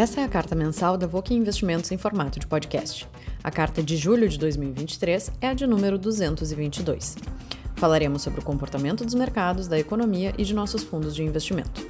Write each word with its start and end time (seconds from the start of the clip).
Essa 0.00 0.22
é 0.22 0.24
a 0.24 0.28
carta 0.28 0.54
mensal 0.54 0.96
da 0.96 1.06
Voque 1.06 1.34
Investimentos 1.34 1.92
em 1.92 1.98
formato 1.98 2.40
de 2.40 2.46
podcast. 2.46 3.06
A 3.44 3.50
carta 3.50 3.82
de 3.82 3.98
julho 3.98 4.26
de 4.30 4.38
2023 4.38 5.30
é 5.42 5.48
a 5.48 5.52
de 5.52 5.66
número 5.66 5.98
222. 5.98 7.18
Falaremos 7.76 8.22
sobre 8.22 8.40
o 8.40 8.42
comportamento 8.42 9.04
dos 9.04 9.12
mercados, 9.12 9.68
da 9.68 9.78
economia 9.78 10.32
e 10.38 10.44
de 10.44 10.54
nossos 10.54 10.82
fundos 10.82 11.14
de 11.14 11.22
investimento. 11.22 11.86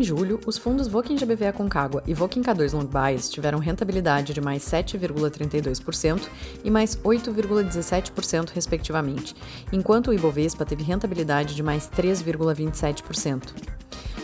Em 0.00 0.02
julho, 0.02 0.40
os 0.46 0.56
fundos 0.56 0.88
Voking 0.88 1.14
GBV 1.14 1.48
Aconcagua 1.48 2.02
e 2.06 2.14
Voking 2.14 2.40
K2 2.40 2.72
Long 2.72 2.86
Bias 2.86 3.28
tiveram 3.28 3.58
rentabilidade 3.58 4.32
de 4.32 4.40
mais 4.40 4.62
7,32% 4.62 6.22
e 6.64 6.70
mais 6.70 6.96
8,17%, 6.96 8.48
respectivamente, 8.48 9.36
enquanto 9.70 10.08
o 10.08 10.14
Ibovespa 10.14 10.64
teve 10.64 10.82
rentabilidade 10.82 11.54
de 11.54 11.62
mais 11.62 11.86
3,27%. 11.90 13.52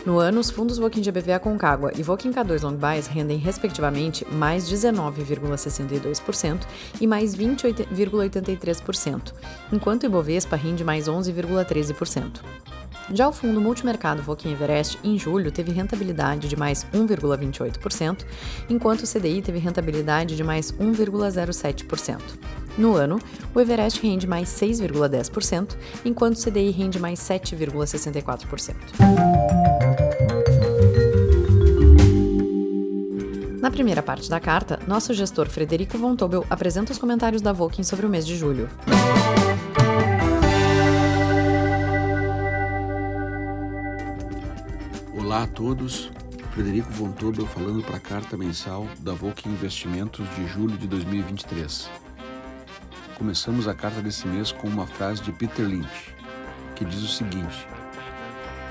No 0.03 0.17
ano, 0.17 0.39
os 0.39 0.49
fundos 0.49 0.79
Voking 0.79 1.03
GBV 1.03 1.33
Aconcagua 1.33 1.91
e 1.95 2.01
Voking 2.01 2.31
K2 2.31 2.63
Long 2.63 2.75
Bias 2.75 3.05
rendem, 3.05 3.37
respectivamente, 3.37 4.25
mais 4.31 4.67
19,62% 4.67 6.61
e 6.99 7.05
mais 7.05 7.35
20,83%, 7.35 9.31
enquanto 9.71 10.01
o 10.01 10.05
Ibovespa 10.07 10.55
rende 10.55 10.83
mais 10.83 11.07
11,13%. 11.07 12.41
Já 13.13 13.27
o 13.27 13.31
fundo 13.31 13.61
multimercado 13.61 14.21
Voking 14.21 14.51
Everest, 14.51 14.99
em 15.03 15.17
julho, 15.17 15.51
teve 15.51 15.71
rentabilidade 15.71 16.49
de 16.49 16.57
mais 16.57 16.85
1,28%, 16.93 18.25
enquanto 18.69 19.03
o 19.03 19.07
CDI 19.07 19.41
teve 19.41 19.59
rentabilidade 19.59 20.35
de 20.35 20.43
mais 20.43 20.71
1,07%. 20.73 22.19
No 22.77 22.95
ano, 22.95 23.17
o 23.55 23.59
Everest 23.59 24.01
rende 24.01 24.27
mais 24.27 24.49
6,10%, 24.49 25.77
enquanto 26.03 26.35
o 26.35 26.43
CDI 26.43 26.69
rende 26.71 26.99
mais 26.99 27.19
7,64%. 27.19 28.75
Na 33.61 33.71
primeira 33.71 34.03
parte 34.03 34.29
da 34.29 34.39
carta, 34.39 34.79
nosso 34.85 35.13
gestor 35.13 35.49
Frederico 35.49 35.97
Von 35.97 36.15
Tobel 36.15 36.45
apresenta 36.49 36.91
os 36.91 36.97
comentários 36.97 37.41
da 37.41 37.51
Voking 37.51 37.83
sobre 37.83 38.05
o 38.05 38.09
mês 38.09 38.25
de 38.25 38.35
julho. 38.35 38.69
Olá 45.37 45.43
a 45.43 45.49
todos, 45.49 46.09
Frederico 46.51 46.91
Von 46.93 47.11
Tobel 47.11 47.45
falando 47.45 47.83
para 47.83 47.97
a 47.97 47.99
carta 47.99 48.35
mensal 48.35 48.87
da 49.01 49.13
Volk 49.13 49.47
Investimentos 49.47 50.27
de 50.35 50.47
julho 50.47 50.75
de 50.75 50.87
2023. 50.87 51.87
Começamos 53.13 53.67
a 53.67 53.75
carta 53.75 54.01
desse 54.01 54.27
mês 54.27 54.51
com 54.51 54.67
uma 54.67 54.87
frase 54.87 55.21
de 55.21 55.31
Peter 55.31 55.63
Lynch, 55.63 56.15
que 56.75 56.83
diz 56.83 57.03
o 57.03 57.07
seguinte: 57.07 57.67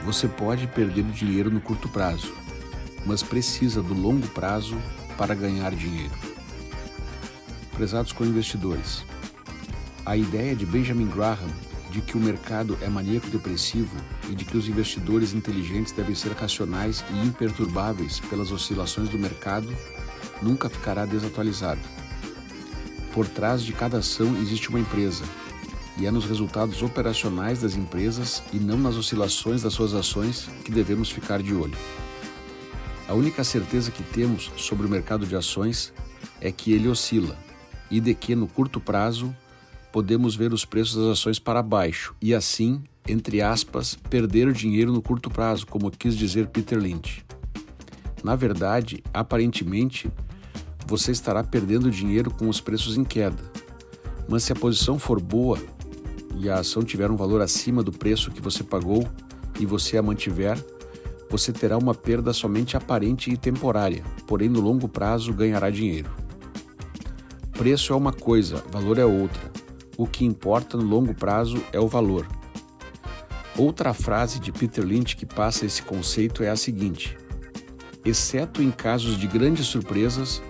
Você 0.04 0.26
pode 0.26 0.66
perder 0.66 1.02
o 1.02 1.12
dinheiro 1.12 1.52
no 1.52 1.60
curto 1.60 1.88
prazo, 1.88 2.34
mas 3.06 3.22
precisa 3.22 3.80
do 3.80 3.94
longo 3.94 4.26
prazo 4.30 4.76
para 5.16 5.36
ganhar 5.36 5.72
dinheiro. 5.72 6.18
Prezados 7.76 8.10
co-investidores, 8.10 9.04
a 10.04 10.16
ideia 10.16 10.56
de 10.56 10.66
Benjamin 10.66 11.06
Graham 11.06 11.48
de 11.90 12.00
que 12.00 12.16
o 12.16 12.20
mercado 12.20 12.76
é 12.80 12.88
maníaco 12.88 13.28
depressivo 13.28 13.96
e 14.28 14.34
de 14.34 14.44
que 14.44 14.56
os 14.56 14.68
investidores 14.68 15.32
inteligentes 15.32 15.92
devem 15.92 16.14
ser 16.14 16.32
racionais 16.32 17.04
e 17.12 17.26
imperturbáveis 17.26 18.20
pelas 18.20 18.50
oscilações 18.50 19.08
do 19.08 19.18
mercado 19.18 19.68
nunca 20.42 20.68
ficará 20.68 21.06
desatualizada. 21.06 21.80
Por 23.12 23.26
trás 23.26 23.62
de 23.62 23.72
cada 23.72 23.98
ação 23.98 24.36
existe 24.42 24.68
uma 24.68 24.80
empresa, 24.80 25.24
e 25.98 26.06
é 26.06 26.10
nos 26.10 26.26
resultados 26.26 26.82
operacionais 26.82 27.62
das 27.62 27.74
empresas 27.74 28.42
e 28.52 28.58
não 28.58 28.76
nas 28.76 28.96
oscilações 28.96 29.62
das 29.62 29.72
suas 29.72 29.94
ações 29.94 30.48
que 30.64 30.70
devemos 30.70 31.10
ficar 31.10 31.42
de 31.42 31.54
olho. 31.54 31.76
A 33.08 33.14
única 33.14 33.42
certeza 33.44 33.90
que 33.90 34.02
temos 34.02 34.50
sobre 34.56 34.86
o 34.86 34.90
mercado 34.90 35.26
de 35.26 35.34
ações 35.34 35.92
é 36.40 36.52
que 36.52 36.72
ele 36.72 36.88
oscila 36.88 37.38
e 37.90 38.00
de 38.00 38.14
que, 38.14 38.34
no 38.34 38.46
curto 38.46 38.80
prazo, 38.80 39.34
podemos 39.92 40.36
ver 40.36 40.52
os 40.52 40.64
preços 40.64 40.96
das 40.96 41.18
ações 41.18 41.38
para 41.38 41.62
baixo 41.62 42.14
e 42.20 42.34
assim, 42.34 42.82
entre 43.08 43.40
aspas, 43.40 43.96
perder 44.10 44.52
dinheiro 44.52 44.92
no 44.92 45.00
curto 45.00 45.30
prazo, 45.30 45.66
como 45.66 45.90
quis 45.90 46.16
dizer 46.16 46.48
Peter 46.48 46.78
Lynch. 46.78 47.24
Na 48.22 48.34
verdade, 48.34 49.02
aparentemente, 49.14 50.10
você 50.86 51.12
estará 51.12 51.42
perdendo 51.44 51.90
dinheiro 51.90 52.30
com 52.30 52.48
os 52.48 52.60
preços 52.60 52.96
em 52.96 53.04
queda. 53.04 53.42
Mas 54.28 54.44
se 54.44 54.52
a 54.52 54.56
posição 54.56 54.98
for 54.98 55.20
boa 55.20 55.58
e 56.36 56.48
a 56.50 56.58
ação 56.58 56.82
tiver 56.82 57.10
um 57.10 57.16
valor 57.16 57.40
acima 57.40 57.82
do 57.82 57.92
preço 57.92 58.30
que 58.30 58.40
você 58.40 58.64
pagou 58.64 59.06
e 59.58 59.64
você 59.64 59.96
a 59.96 60.02
mantiver, 60.02 60.62
você 61.30 61.52
terá 61.52 61.78
uma 61.78 61.94
perda 61.94 62.32
somente 62.32 62.76
aparente 62.76 63.30
e 63.30 63.36
temporária, 63.36 64.02
porém 64.26 64.48
no 64.48 64.60
longo 64.60 64.88
prazo 64.88 65.32
ganhará 65.32 65.70
dinheiro. 65.70 66.10
Preço 67.52 67.92
é 67.92 67.96
uma 67.96 68.12
coisa, 68.12 68.62
valor 68.70 68.98
é 68.98 69.04
outra 69.04 69.65
o 69.96 70.06
que 70.06 70.24
importa 70.24 70.76
no 70.76 70.84
longo 70.84 71.14
prazo 71.14 71.62
é 71.72 71.80
o 71.80 71.88
valor. 71.88 72.26
Outra 73.56 73.94
frase 73.94 74.38
de 74.38 74.52
Peter 74.52 74.84
Lynch 74.84 75.16
que 75.16 75.24
passa 75.24 75.64
esse 75.64 75.82
conceito 75.82 76.42
é 76.42 76.50
a 76.50 76.56
seguinte: 76.56 77.16
exceto 78.04 78.62
em 78.62 78.70
casos 78.70 79.18
de 79.18 79.26
grandes 79.26 79.66
surpresas, 79.66 80.42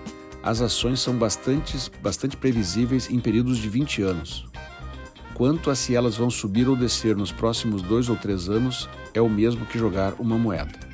as 0.43 0.61
ações 0.61 0.99
são 0.99 1.15
bastante, 1.15 1.77
bastante 2.01 2.35
previsíveis 2.35 3.09
em 3.09 3.19
períodos 3.19 3.57
de 3.57 3.69
20 3.69 4.01
anos. 4.01 4.45
Quanto 5.33 5.69
a 5.69 5.75
se 5.75 5.95
elas 5.95 6.17
vão 6.17 6.29
subir 6.29 6.67
ou 6.67 6.75
descer 6.75 7.15
nos 7.15 7.31
próximos 7.31 7.81
dois 7.81 8.09
ou 8.09 8.15
três 8.15 8.49
anos, 8.49 8.89
é 9.13 9.21
o 9.21 9.29
mesmo 9.29 9.65
que 9.65 9.77
jogar 9.77 10.13
uma 10.19 10.37
moeda. 10.37 10.87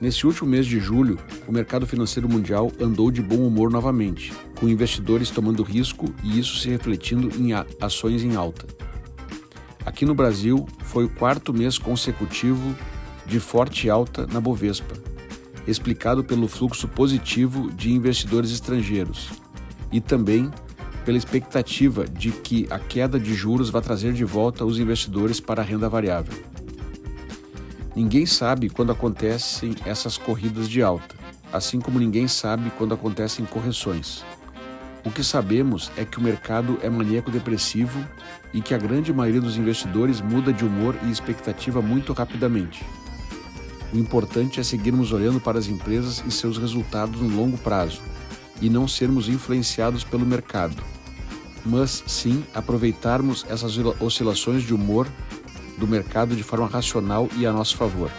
Nesse 0.00 0.26
último 0.26 0.48
mês 0.48 0.66
de 0.66 0.80
julho, 0.80 1.18
o 1.46 1.52
mercado 1.52 1.86
financeiro 1.86 2.28
mundial 2.28 2.72
andou 2.80 3.10
de 3.10 3.22
bom 3.22 3.46
humor 3.46 3.70
novamente, 3.70 4.32
com 4.62 4.68
investidores 4.68 5.28
tomando 5.28 5.64
risco 5.64 6.14
e 6.22 6.38
isso 6.38 6.58
se 6.58 6.68
refletindo 6.68 7.36
em 7.36 7.48
ações 7.80 8.22
em 8.22 8.36
alta. 8.36 8.64
Aqui 9.84 10.06
no 10.06 10.14
Brasil, 10.14 10.68
foi 10.84 11.04
o 11.04 11.08
quarto 11.08 11.52
mês 11.52 11.78
consecutivo 11.78 12.72
de 13.26 13.40
forte 13.40 13.90
alta 13.90 14.24
na 14.24 14.40
Bovespa, 14.40 14.94
explicado 15.66 16.22
pelo 16.22 16.46
fluxo 16.46 16.86
positivo 16.86 17.72
de 17.72 17.90
investidores 17.90 18.52
estrangeiros 18.52 19.30
e 19.90 20.00
também 20.00 20.48
pela 21.04 21.18
expectativa 21.18 22.06
de 22.06 22.30
que 22.30 22.68
a 22.70 22.78
queda 22.78 23.18
de 23.18 23.34
juros 23.34 23.68
vai 23.68 23.82
trazer 23.82 24.12
de 24.12 24.24
volta 24.24 24.64
os 24.64 24.78
investidores 24.78 25.40
para 25.40 25.60
a 25.60 25.64
renda 25.64 25.88
variável. 25.88 26.40
Ninguém 27.96 28.26
sabe 28.26 28.70
quando 28.70 28.92
acontecem 28.92 29.74
essas 29.84 30.16
corridas 30.16 30.68
de 30.68 30.80
alta, 30.84 31.16
assim 31.52 31.80
como 31.80 31.98
ninguém 31.98 32.28
sabe 32.28 32.70
quando 32.78 32.94
acontecem 32.94 33.44
correções. 33.44 34.22
O 35.04 35.10
que 35.10 35.24
sabemos 35.24 35.90
é 35.96 36.04
que 36.04 36.18
o 36.18 36.22
mercado 36.22 36.78
é 36.80 36.88
maníaco 36.88 37.30
depressivo 37.30 37.98
e 38.52 38.60
que 38.60 38.72
a 38.72 38.78
grande 38.78 39.12
maioria 39.12 39.40
dos 39.40 39.56
investidores 39.56 40.20
muda 40.20 40.52
de 40.52 40.64
humor 40.64 40.96
e 41.02 41.10
expectativa 41.10 41.82
muito 41.82 42.12
rapidamente. 42.12 42.84
O 43.92 43.98
importante 43.98 44.60
é 44.60 44.62
seguirmos 44.62 45.12
olhando 45.12 45.40
para 45.40 45.58
as 45.58 45.66
empresas 45.66 46.22
e 46.26 46.30
seus 46.30 46.56
resultados 46.56 47.20
no 47.20 47.36
longo 47.36 47.58
prazo 47.58 48.00
e 48.60 48.70
não 48.70 48.86
sermos 48.86 49.28
influenciados 49.28 50.04
pelo 50.04 50.24
mercado, 50.24 50.80
mas 51.66 52.04
sim 52.06 52.44
aproveitarmos 52.54 53.44
essas 53.48 53.76
oscilações 54.00 54.62
de 54.62 54.72
humor 54.72 55.08
do 55.78 55.86
mercado 55.86 56.36
de 56.36 56.44
forma 56.44 56.68
racional 56.68 57.28
e 57.36 57.44
a 57.44 57.52
nosso 57.52 57.76
favor. 57.76 58.10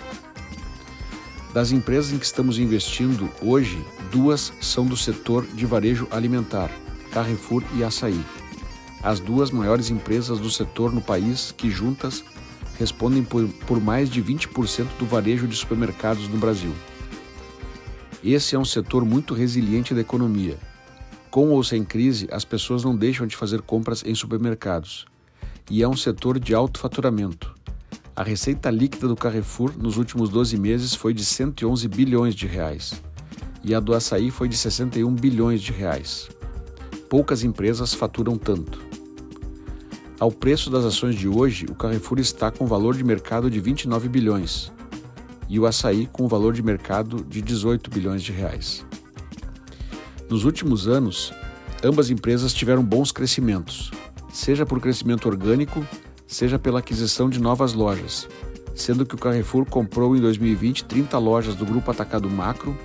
Das 1.53 1.71
empresas 1.71 2.11
em 2.11 2.17
que 2.17 2.25
estamos 2.25 2.57
investindo 2.57 3.29
hoje, 3.39 3.79
duas 4.11 4.51
são 4.59 4.87
do 4.87 4.97
setor 4.97 5.45
de 5.45 5.67
varejo 5.67 6.07
alimentar, 6.09 6.71
Carrefour 7.11 7.63
e 7.75 7.83
Açaí. 7.83 8.19
As 9.03 9.19
duas 9.19 9.51
maiores 9.51 9.91
empresas 9.91 10.39
do 10.39 10.49
setor 10.49 10.91
no 10.91 11.01
país 11.01 11.53
que 11.55 11.69
juntas 11.69 12.23
respondem 12.79 13.23
por, 13.23 13.47
por 13.67 13.79
mais 13.79 14.09
de 14.09 14.23
20% 14.23 14.97
do 14.97 15.05
varejo 15.05 15.47
de 15.47 15.55
supermercados 15.55 16.27
no 16.27 16.37
Brasil. 16.37 16.73
Esse 18.23 18.55
é 18.55 18.59
um 18.59 18.65
setor 18.65 19.05
muito 19.05 19.35
resiliente 19.35 19.93
da 19.93 20.01
economia. 20.01 20.57
Com 21.29 21.49
ou 21.49 21.63
sem 21.63 21.83
crise, 21.83 22.27
as 22.31 22.43
pessoas 22.43 22.83
não 22.83 22.95
deixam 22.95 23.27
de 23.27 23.35
fazer 23.35 23.61
compras 23.61 24.03
em 24.03 24.15
supermercados 24.15 25.05
e 25.69 25.83
é 25.83 25.87
um 25.87 25.95
setor 25.95 26.39
de 26.39 26.55
alto 26.55 26.79
faturamento. 26.79 27.52
A 28.15 28.21
receita 28.21 28.69
líquida 28.69 29.07
do 29.07 29.15
Carrefour 29.15 29.73
nos 29.75 29.97
últimos 29.97 30.29
12 30.29 30.55
meses 30.55 30.93
foi 30.93 31.15
de 31.15 31.25
111 31.25 31.87
bilhões 31.87 32.35
de 32.35 32.45
reais 32.45 33.01
e 33.63 33.73
a 33.73 33.79
do 33.79 33.91
açaí 33.91 34.29
foi 34.29 34.47
de 34.47 34.55
61 34.55 35.11
bilhões 35.15 35.59
de 35.59 35.71
reais. 35.71 36.29
Poucas 37.09 37.43
empresas 37.43 37.95
faturam 37.95 38.37
tanto. 38.37 38.79
Ao 40.19 40.31
preço 40.31 40.69
das 40.69 40.85
ações 40.85 41.15
de 41.15 41.27
hoje, 41.27 41.65
o 41.67 41.73
Carrefour 41.73 42.19
está 42.19 42.51
com 42.51 42.67
valor 42.67 42.95
de 42.95 43.03
mercado 43.03 43.49
de 43.49 43.59
29 43.59 44.07
bilhões 44.07 44.71
e 45.49 45.59
o 45.59 45.65
açaí 45.65 46.07
com 46.11 46.27
valor 46.27 46.53
de 46.53 46.61
mercado 46.61 47.23
de 47.23 47.41
18 47.41 47.89
bilhões 47.89 48.21
de 48.21 48.31
reais. 48.31 48.85
Nos 50.29 50.45
últimos 50.45 50.87
anos, 50.87 51.33
ambas 51.83 52.11
empresas 52.11 52.53
tiveram 52.53 52.83
bons 52.83 53.11
crescimentos, 53.11 53.89
seja 54.31 54.67
por 54.67 54.79
crescimento 54.79 55.27
orgânico, 55.27 55.83
seja 56.33 56.57
pela 56.57 56.79
aquisição 56.79 57.29
de 57.29 57.39
novas 57.39 57.73
lojas, 57.73 58.27
sendo 58.73 59.05
que 59.05 59.13
o 59.13 59.17
Carrefour 59.17 59.65
comprou 59.65 60.15
em 60.15 60.19
2020 60.19 60.85
30 60.85 61.17
lojas 61.19 61.55
do 61.55 61.65
Grupo 61.65 61.91
Atacado 61.91 62.29
Macro 62.29 62.75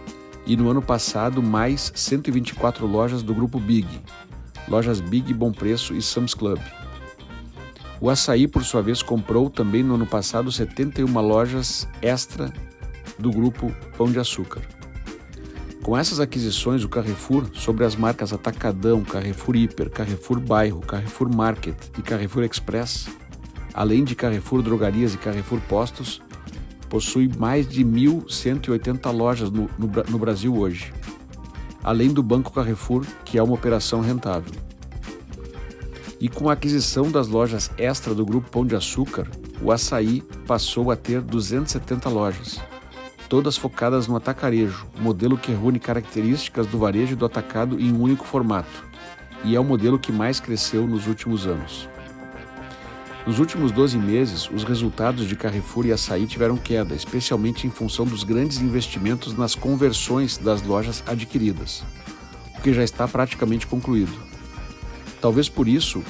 e 0.47 0.55
no 0.57 0.71
ano 0.71 0.83
passado 0.83 1.43
mais 1.43 1.91
124 1.95 2.87
lojas 2.87 3.23
do 3.23 3.35
Grupo 3.35 3.59
Big, 3.59 3.89
lojas 4.69 5.01
Big 5.01 5.33
Bom 5.33 5.51
Preço 5.51 5.95
e 5.95 6.03
Sam's 6.03 6.35
Club. 6.35 6.59
O 8.01 8.11
Açaí, 8.11 8.47
por 8.47 8.63
sua 8.63 8.83
vez, 8.83 9.03
comprou 9.03 9.49
também 9.51 9.83
no 9.83 9.95
ano 9.95 10.07
passado 10.07 10.53
71 10.53 11.21
lojas 11.21 11.89
extra 12.03 12.53
do 13.19 13.31
grupo 13.31 13.75
Pão 13.97 14.13
de 14.13 14.21
Açúcar. 14.21 14.61
Com 15.83 15.97
essas 15.97 16.21
aquisições, 16.21 16.85
o 16.85 16.89
Carrefour, 16.89 17.47
sobre 17.55 17.85
as 17.85 17.97
marcas 17.97 18.33
Atacadão, 18.33 19.03
Carrefour 19.03 19.57
Hiper, 19.57 19.91
Carrefour 19.91 20.39
Bairro, 20.39 20.81
Carrefour 20.81 21.35
Market 21.35 21.77
e 21.99 22.03
Carrefour 22.03 22.45
Express, 22.45 23.09
além 23.79 24.03
de 24.03 24.17
Carrefour 24.17 24.61
Drogarias 24.61 25.15
e 25.15 25.19
Carrefour 25.19 25.61
Postos, 25.69 26.21
possui 26.89 27.31
mais 27.39 27.69
de 27.69 27.85
1.180 27.85 29.09
lojas 29.13 29.53
no, 29.53 29.71
no, 29.79 29.89
no 30.09 30.19
Brasil 30.19 30.53
hoje, 30.59 30.93
além 31.85 32.09
do 32.09 32.21
Banco 32.21 32.53
Carrefour, 32.53 33.07
que 33.25 33.39
é 33.39 33.43
uma 33.43 33.55
operação 33.55 34.01
rentável. 34.01 34.53
E 36.21 36.29
com 36.29 36.51
a 36.51 36.55
aquisição 36.55 37.09
das 37.09 37.29
lojas 37.29 37.71
extra 37.79 38.13
do 38.17 38.27
Grupo 38.27 38.51
Pão 38.51 38.67
de 38.67 38.75
Açúcar, 38.75 39.31
o 39.63 39.71
açaí 39.71 40.23
passou 40.45 40.91
a 40.91 40.97
ter 40.97 41.21
270 41.21 42.09
lojas, 42.09 42.61
todas 43.29 43.57
focadas 43.57 44.09
no 44.09 44.17
atacarejo, 44.17 44.89
modelo 44.99 45.39
que 45.39 45.53
reúne 45.53 45.79
características 45.79 46.67
do 46.67 46.79
varejo 46.79 47.13
e 47.13 47.17
do 47.17 47.25
atacado 47.25 47.79
em 47.79 47.93
um 47.93 48.03
único 48.03 48.25
formato, 48.25 48.85
e 49.45 49.55
é 49.55 49.61
o 49.61 49.65
modelo 49.65 50.01
que 50.01 50.11
mais 50.11 50.41
cresceu 50.41 50.85
nos 50.85 51.07
últimos 51.07 51.47
anos. 51.47 51.89
Nos 53.29 53.39
últimos 53.39 53.71
12 53.71 53.99
meses, 53.99 54.49
os 54.51 54.65
resultados 54.65 55.29
de 55.29 55.37
Carrefour 55.37 55.85
e 55.85 55.93
Açaí 55.93 56.27
tiveram 56.27 56.57
queda, 56.57 56.95
especialmente 56.95 57.67
em 57.67 57.71
função 57.71 58.07
dos 58.07 58.25
grandes 58.25 58.59
investimentos 58.59 59.37
nas 59.37 59.55
conversões 59.55 60.39
das 60.39 60.63
lojas 60.63 61.05
adquiridas, 61.07 61.85
o 62.57 62.63
que 62.63 62.73
já 62.73 62.83
está 62.83 63.07
praticamente 63.07 63.67
concluído. 63.67 64.15
Talvez 65.21 65.47
por 65.47 65.69
isso, 65.69 66.03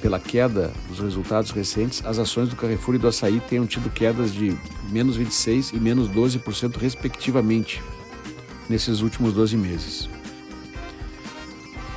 pela 0.00 0.20
queda 0.20 0.72
dos 0.88 1.00
resultados 1.00 1.50
recentes, 1.50 2.00
as 2.06 2.16
ações 2.16 2.48
do 2.48 2.54
Carrefour 2.54 2.94
e 2.94 2.98
do 2.98 3.08
Açaí 3.08 3.40
tenham 3.40 3.66
tido 3.66 3.90
quedas 3.90 4.32
de 4.32 4.56
menos 4.88 5.18
26% 5.18 5.72
e 5.74 5.80
menos 5.80 6.08
12%, 6.08 6.76
respectivamente, 6.76 7.82
nesses 8.70 9.00
últimos 9.00 9.32
12 9.32 9.56
meses. 9.56 10.08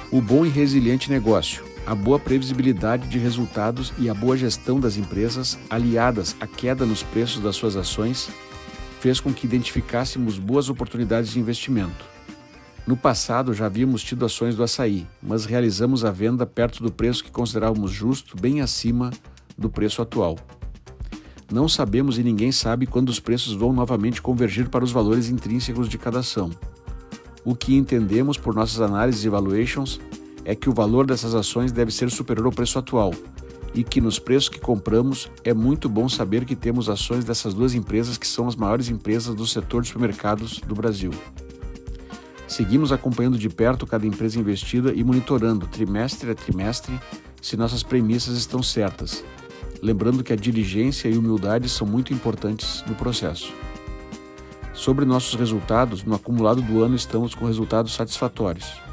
O 0.10 0.20
bom 0.20 0.44
e 0.44 0.50
resiliente 0.50 1.12
negócio, 1.12 1.69
a 1.90 1.96
boa 1.96 2.20
previsibilidade 2.20 3.08
de 3.08 3.18
resultados 3.18 3.92
e 3.98 4.10
a 4.10 4.14
boa 4.14 4.38
gestão 4.38 4.80
das 4.80 4.96
empresas, 4.96 5.58
aliadas 5.70 6.36
à 6.40 6.46
queda 6.46 6.86
nos 6.86 7.02
preços 7.02 7.42
das 7.42 7.56
suas 7.56 7.76
ações, 7.76 8.30
fez 9.00 9.20
com 9.20 9.34
que 9.34 9.46
identificássemos 9.46 10.38
boas 10.38 10.70
oportunidades 10.70 11.32
de 11.32 11.40
investimento 11.40 12.10
no 12.90 12.98
passado 12.98 13.54
já 13.54 13.68
havíamos 13.68 14.02
tido 14.02 14.26
ações 14.26 14.56
do 14.56 14.64
açaí, 14.64 15.06
mas 15.22 15.46
realizamos 15.46 16.04
a 16.04 16.10
venda 16.10 16.44
perto 16.44 16.82
do 16.82 16.92
preço 16.92 17.24
que 17.24 17.30
considerávamos 17.30 17.92
justo, 17.92 18.36
bem 18.36 18.62
acima 18.62 19.12
do 19.56 19.70
preço 19.70 20.02
atual. 20.02 20.40
Não 21.54 21.70
sabemos 21.70 22.18
e 22.18 22.24
ninguém 22.24 22.52
sabe 22.52 22.88
quando 22.88 23.10
os 23.10 23.20
preços 23.20 23.54
vão 23.54 23.72
novamente 23.72 24.24
convergir 24.24 24.70
para 24.70 24.84
os 24.84 24.92
valores 24.92 25.30
intrínsecos 25.30 25.88
de 25.88 26.00
cada 26.00 26.22
ação. 26.22 26.50
O 27.46 27.54
que 27.54 27.76
entendemos 27.76 28.40
por 28.40 28.56
nossas 28.56 28.82
análises 28.82 29.24
e 29.24 29.30
valuations 29.30 30.02
é 30.50 30.56
que 30.56 30.68
o 30.68 30.74
valor 30.74 31.06
dessas 31.06 31.36
ações 31.36 31.72
deve 31.72 31.92
ser 31.92 32.10
superior 32.10 32.48
ao 32.48 32.52
preço 32.52 32.80
atual 32.80 33.14
e 33.72 33.84
que 33.84 34.02
nos 34.02 34.18
preços 34.18 34.50
que 34.50 34.60
compramos 34.60 35.30
é 35.44 35.54
muito 35.54 35.88
bom 35.88 36.10
saber 36.10 36.44
que 36.44 36.56
temos 36.56 36.90
ações 36.90 37.24
dessas 37.24 37.54
duas 37.54 37.76
empresas 37.76 38.18
que 38.18 38.26
são 38.26 38.48
as 38.48 38.56
maiores 38.56 38.90
empresas 38.90 39.36
do 39.36 39.46
setor 39.46 39.84
de 39.84 39.90
supermercados 39.90 40.60
do 40.66 40.74
Brasil. 40.74 41.12
Seguimos 42.48 42.92
acompanhando 42.92 43.38
de 43.38 43.48
perto 43.48 43.86
cada 43.86 44.08
empresa 44.08 44.40
investida 44.40 44.92
e 44.92 45.04
monitorando 45.04 45.68
trimestre 45.68 46.32
a 46.32 46.34
trimestre 46.36 47.00
se 47.40 47.56
nossas 47.56 47.84
premissas 47.84 48.36
estão 48.36 48.64
certas, 48.64 49.24
lembrando 49.84 50.24
que 50.24 50.34
a 50.34 50.36
diligência 50.36 51.10
e 51.10 51.16
humildade 51.16 51.70
são 51.70 51.86
muito 51.86 52.12
importantes 52.12 52.84
no 52.88 52.96
processo. 52.96 53.54
Sobre 54.74 55.06
nossos 55.06 55.36
resultados, 55.36 56.04
no 56.04 56.16
acumulado 56.16 56.60
do 56.60 56.82
ano 56.82 56.96
estamos 56.96 57.36
com 57.36 57.46
resultados 57.46 57.94
satisfatórios. 57.94 58.89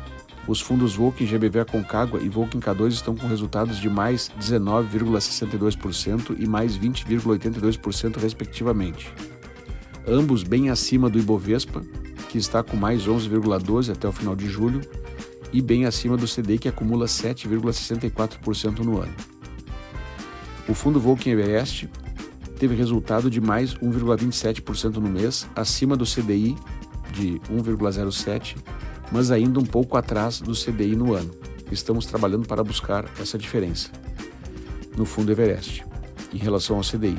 Os 0.49 0.61
fundos 0.61 0.95
Volk 0.95 1.27
GBV 1.27 1.65
Concagua 1.65 2.21
e 2.21 2.29
Volk 2.29 2.57
K2 2.57 2.89
estão 2.89 3.17
com 3.17 3.27
resultados 3.27 3.81
de 3.81 3.91
mais 3.91 4.31
19,62% 4.41 6.37
e 6.39 6.47
mais 6.47 6.79
20,82% 6.79 8.17
respectivamente. 8.19 9.13
Ambos 10.07 10.45
bem 10.45 10.71
acima 10.71 11.11
do 11.11 11.19
Ibovespa, 11.19 11.83
que 12.29 12.39
está 12.39 12.63
com 12.63 12.77
mais 12.77 13.09
11,12% 13.09 13.93
até 13.93 14.07
o 14.07 14.13
final 14.13 14.37
de 14.37 14.47
julho, 14.47 14.81
e 15.53 15.61
bem 15.61 15.85
acima 15.85 16.17
do 16.17 16.27
CDI, 16.27 16.59
que 16.59 16.69
acumula 16.69 17.07
7,64% 17.07 18.79
no 18.81 19.01
ano. 19.01 19.15
O 20.69 20.75
fundo 20.75 21.01
Volkswagen 21.01 21.45
Invest 21.45 21.89
teve 22.59 22.75
resultado 22.75 23.31
de 23.31 23.41
mais 23.41 23.75
1,27% 23.75 24.95
no 24.97 25.09
mês, 25.09 25.47
acima 25.57 25.97
do 25.97 26.05
CDI 26.05 26.57
de 27.13 27.41
1,07%, 27.51 28.57
mas 29.11 29.31
ainda 29.31 29.59
um 29.59 29.65
pouco 29.65 29.97
atrás 29.97 30.41
do 30.41 30.53
CDI 30.53 30.97
no 30.97 31.15
ano. 31.15 31.31
Estamos 31.71 32.07
trabalhando 32.07 32.47
para 32.47 32.63
buscar 32.63 33.05
essa 33.21 33.37
diferença 33.37 33.91
no 34.97 35.05
fundo 35.05 35.31
Everest 35.31 35.85
em 36.33 36.39
relação 36.39 36.77
ao 36.77 36.83
CDI. 36.83 37.19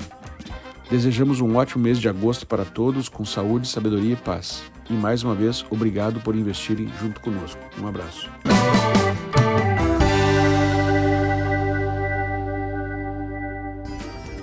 Desejamos 0.89 1.41
um 1.41 1.55
ótimo 1.55 1.83
mês 1.83 1.99
de 1.99 2.07
agosto 2.07 2.47
para 2.47 2.63
todos, 2.63 3.09
com 3.09 3.25
saúde, 3.25 3.67
sabedoria 3.67 4.13
e 4.13 4.15
paz. 4.15 4.63
E 4.89 4.93
mais 4.93 5.21
uma 5.21 5.35
vez, 5.35 5.65
obrigado 5.69 6.21
por 6.21 6.33
investirem 6.33 6.89
junto 6.99 7.19
conosco. 7.19 7.59
Um 7.81 7.87
abraço. 7.87 8.29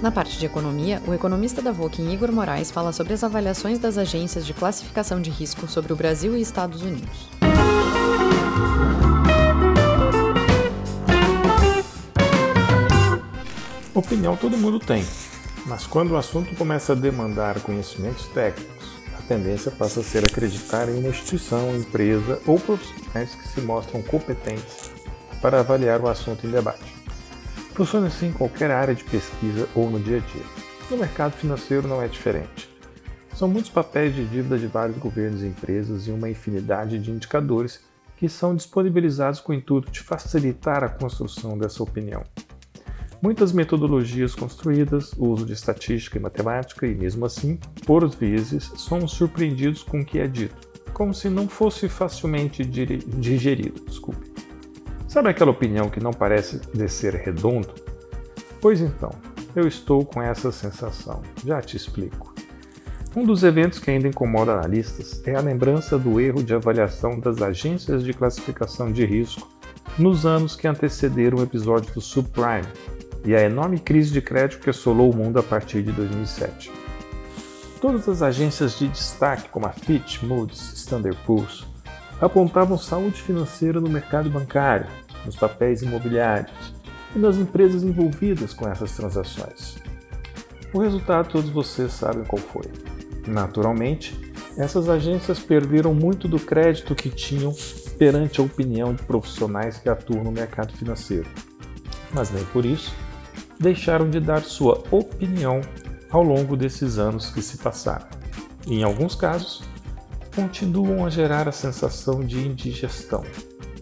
Na 0.03 0.13
parte 0.13 0.39
de 0.39 0.45
economia, 0.45 1.01
o 1.07 1.15
economista 1.15 1.63
da 1.63 1.73
Voking 1.73 2.13
Igor 2.13 2.31
Moraes 2.31 2.71
fala 2.71 2.93
sobre 2.93 3.15
as 3.15 3.25
avaliações 3.25 3.79
das 3.79 3.97
agências 3.97 4.45
de 4.45 4.53
classificação 4.53 5.19
de 5.19 5.31
risco 5.31 5.67
sobre 5.67 5.95
o 5.95 5.97
Brasil 5.97 6.37
e 6.37 6.43
Estados 6.43 6.83
Unidos. 6.83 7.34
Opinião 13.95 14.37
todo 14.37 14.57
mundo 14.57 14.79
tem, 14.79 15.05
mas 15.67 15.87
quando 15.87 16.13
o 16.13 16.17
assunto 16.17 16.55
começa 16.57 16.93
a 16.93 16.97
demandar 16.97 17.61
conhecimentos 17.61 18.27
técnicos, 18.29 18.75
tendência 19.29 19.71
passa 19.71 20.01
a 20.01 20.03
ser 20.03 20.25
acreditar 20.25 20.89
em 20.89 20.99
uma 20.99 21.09
instituição, 21.09 21.75
empresa 21.77 22.41
ou 22.47 22.59
profissionais 22.59 23.35
que 23.35 23.49
se 23.49 23.61
mostram 23.61 24.03
competentes 24.03 24.91
para 25.41 25.61
avaliar 25.61 26.01
o 26.01 26.09
assunto 26.09 26.47
em 26.47 26.51
debate. 26.51 26.95
Funciona 27.75 28.07
assim 28.07 28.29
em 28.29 28.33
qualquer 28.33 28.71
área 28.71 28.95
de 28.95 29.05
pesquisa 29.05 29.69
ou 29.75 29.91
no 29.91 29.99
dia 29.99 30.19
a 30.19 30.21
dia. 30.21 30.45
No 30.91 30.97
mercado 30.97 31.33
financeiro 31.33 31.89
não 31.89 32.01
é 32.01 32.09
diferente. 32.09 32.69
São 33.35 33.49
muitos 33.49 33.71
papéis 33.71 34.15
de 34.15 34.25
dívida 34.25 34.57
de 34.59 34.67
vários 34.67 34.97
governos 34.99 35.43
e 35.43 35.47
empresas 35.47 36.07
e 36.07 36.11
uma 36.11 36.31
infinidade 36.31 36.99
de 36.99 37.11
indicadores 37.11 37.81
que 38.25 38.29
são 38.31 38.57
disponibilizados 38.57 39.39
com 39.39 39.53
o 39.53 39.55
intuito 39.55 39.91
de 39.91 40.01
facilitar 40.01 40.83
a 40.83 40.89
construção 40.89 41.59
dessa 41.59 41.83
opinião. 41.83 42.23
Muitas 43.21 43.53
metodologias 43.53 44.35
construídas, 44.35 45.13
o 45.13 45.27
uso 45.27 45.45
de 45.45 45.53
estatística 45.53 46.17
e 46.17 46.23
matemática, 46.23 46.87
e 46.87 46.95
mesmo 46.95 47.27
assim, 47.27 47.59
por 47.85 48.09
vezes, 48.09 48.73
somos 48.77 49.13
surpreendidos 49.13 49.83
com 49.83 50.01
o 50.01 50.05
que 50.05 50.19
é 50.19 50.27
dito, 50.27 50.57
como 50.95 51.13
se 51.13 51.29
não 51.29 51.47
fosse 51.47 51.87
facilmente 51.87 52.65
digerido. 52.65 53.85
Desculpe. 53.85 54.33
Sabe 55.07 55.29
aquela 55.29 55.51
opinião 55.51 55.91
que 55.91 56.01
não 56.01 56.11
parece 56.11 56.63
descer 56.73 57.17
redondo? 57.17 57.75
Pois 58.59 58.81
então, 58.81 59.11
eu 59.55 59.69
estou 59.69 60.03
com 60.03 60.23
essa 60.23 60.51
sensação. 60.51 61.21
Já 61.45 61.61
te 61.61 61.77
explico. 61.77 62.34
Um 63.17 63.25
dos 63.25 63.45
eventos 63.45 63.79
que 63.79 63.93
ainda 63.93 64.09
incomoda 64.09 64.55
analistas 64.55 65.23
é 65.25 65.37
a 65.37 65.41
lembrança 65.41 65.97
do 65.97 66.21
erro 66.21 66.43
de 66.43 66.53
avaliação 66.53 67.21
das 67.21 67.41
agências 67.41 68.03
de 68.03 68.13
classificação 68.13 68.91
de 68.91 69.05
risco 69.05 69.49
nos 69.97 70.27
anos 70.27 70.57
que 70.57 70.67
antecederam 70.67 71.39
o 71.39 71.43
episódio 71.43 71.95
do 71.95 72.01
subprime, 72.01 72.67
e 73.25 73.35
a 73.35 73.41
enorme 73.41 73.79
crise 73.79 74.13
de 74.13 74.21
crédito 74.21 74.61
que 74.61 74.69
assolou 74.69 75.13
o 75.13 75.17
mundo 75.17 75.39
a 75.39 75.43
partir 75.43 75.83
de 75.83 75.93
2007. 75.93 76.73
Todas 77.81 78.09
as 78.09 78.21
agências 78.21 78.79
de 78.79 78.89
destaque, 78.89 79.49
como 79.49 79.67
a 79.67 79.71
Fitch, 79.71 80.23
Moody's, 80.23 80.73
Standard 80.75 81.17
Poor's, 81.25 81.65
apontavam 82.21 82.77
saúde 82.77 83.23
financeira 83.23 83.81
no 83.81 83.89
mercado 83.89 84.29
bancário, 84.29 84.87
nos 85.25 85.37
papéis 85.37 85.83
imobiliários 85.83 86.75
e 87.15 87.19
nas 87.19 87.37
empresas 87.37 87.85
envolvidas 87.85 88.53
com 88.53 88.69
essas 88.69 88.93
transações. 88.97 89.77
O 90.73 90.81
resultado 90.81 91.29
todos 91.29 91.51
vocês 91.51 91.93
sabem 91.93 92.25
qual 92.25 92.43
foi. 92.43 92.94
Naturalmente, 93.27 94.15
essas 94.57 94.89
agências 94.89 95.39
perderam 95.39 95.95
muito 95.95 96.29
do 96.29 96.39
crédito 96.39 96.95
que 96.95 97.11
tinham 97.11 97.55
perante 97.99 98.41
a 98.41 98.45
opinião 98.45 98.95
de 98.95 99.03
profissionais 99.03 99.79
que 99.79 99.89
atuam 99.89 100.23
no 100.23 100.33
mercado 100.33 100.73
financeiro. 100.77 101.29
Mas 102.13 102.31
nem 102.31 102.45
por 102.47 102.65
isso 102.65 102.95
deixaram 103.59 104.11
de 104.11 104.21
dar 104.21 104.43
sua 104.43 104.83
opinião 104.91 105.61
ao 106.11 106.23
longo 106.23 106.57
desses 106.57 106.99
anos 106.99 107.31
que 107.31 107.41
se 107.41 107.59
passaram. 107.59 108.07
Em 108.67 108.83
alguns 108.83 109.15
casos, 109.15 109.63
continuam 110.35 111.05
a 111.05 111.11
gerar 111.11 111.49
a 111.49 111.53
sensação 111.53 112.21
de 112.21 112.39
indigestão, 112.39 113.25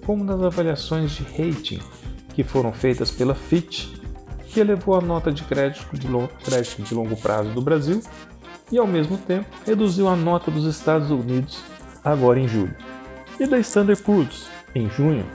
como 0.04 0.24
nas 0.24 0.42
avaliações 0.42 1.12
de 1.12 1.22
rating 1.22 1.80
que 2.34 2.42
foram 2.42 2.72
feitas 2.72 3.10
pela 3.10 3.34
Fitch, 3.34 3.88
que 4.46 4.60
elevou 4.60 4.94
a 4.94 5.00
nota 5.00 5.32
de 5.32 5.42
crédito 5.44 5.96
de 5.96 6.06
longo 6.94 7.16
prazo 7.16 7.50
do 7.50 7.60
Brasil 7.60 8.02
e, 8.72 8.78
ao 8.78 8.86
mesmo 8.86 9.18
tempo, 9.18 9.46
reduziu 9.66 10.08
a 10.08 10.16
nota 10.16 10.50
dos 10.50 10.64
Estados 10.64 11.10
Unidos 11.10 11.62
agora 12.02 12.40
em 12.40 12.48
julho, 12.48 12.74
e 13.38 13.46
da 13.46 13.58
Standard 13.58 14.02
Poor's 14.02 14.48
em 14.74 14.88
junho, 14.88 15.26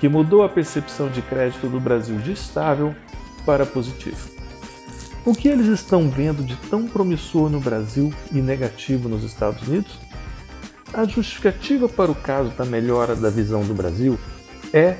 que 0.00 0.08
mudou 0.08 0.42
a 0.42 0.48
percepção 0.48 1.08
de 1.10 1.20
crédito 1.20 1.68
do 1.68 1.78
Brasil 1.78 2.16
de 2.16 2.32
estável 2.32 2.94
para 3.44 3.66
positivo. 3.66 4.30
O 5.24 5.34
que 5.34 5.48
eles 5.48 5.66
estão 5.66 6.08
vendo 6.08 6.42
de 6.42 6.56
tão 6.56 6.88
promissor 6.88 7.50
no 7.50 7.60
Brasil 7.60 8.12
e 8.32 8.40
negativo 8.40 9.08
nos 9.08 9.22
Estados 9.22 9.68
Unidos? 9.68 9.98
A 10.94 11.04
justificativa 11.04 11.88
para 11.88 12.10
o 12.10 12.14
caso 12.14 12.50
da 12.50 12.64
melhora 12.64 13.14
da 13.14 13.28
visão 13.28 13.62
do 13.62 13.74
Brasil 13.74 14.18
é 14.72 14.96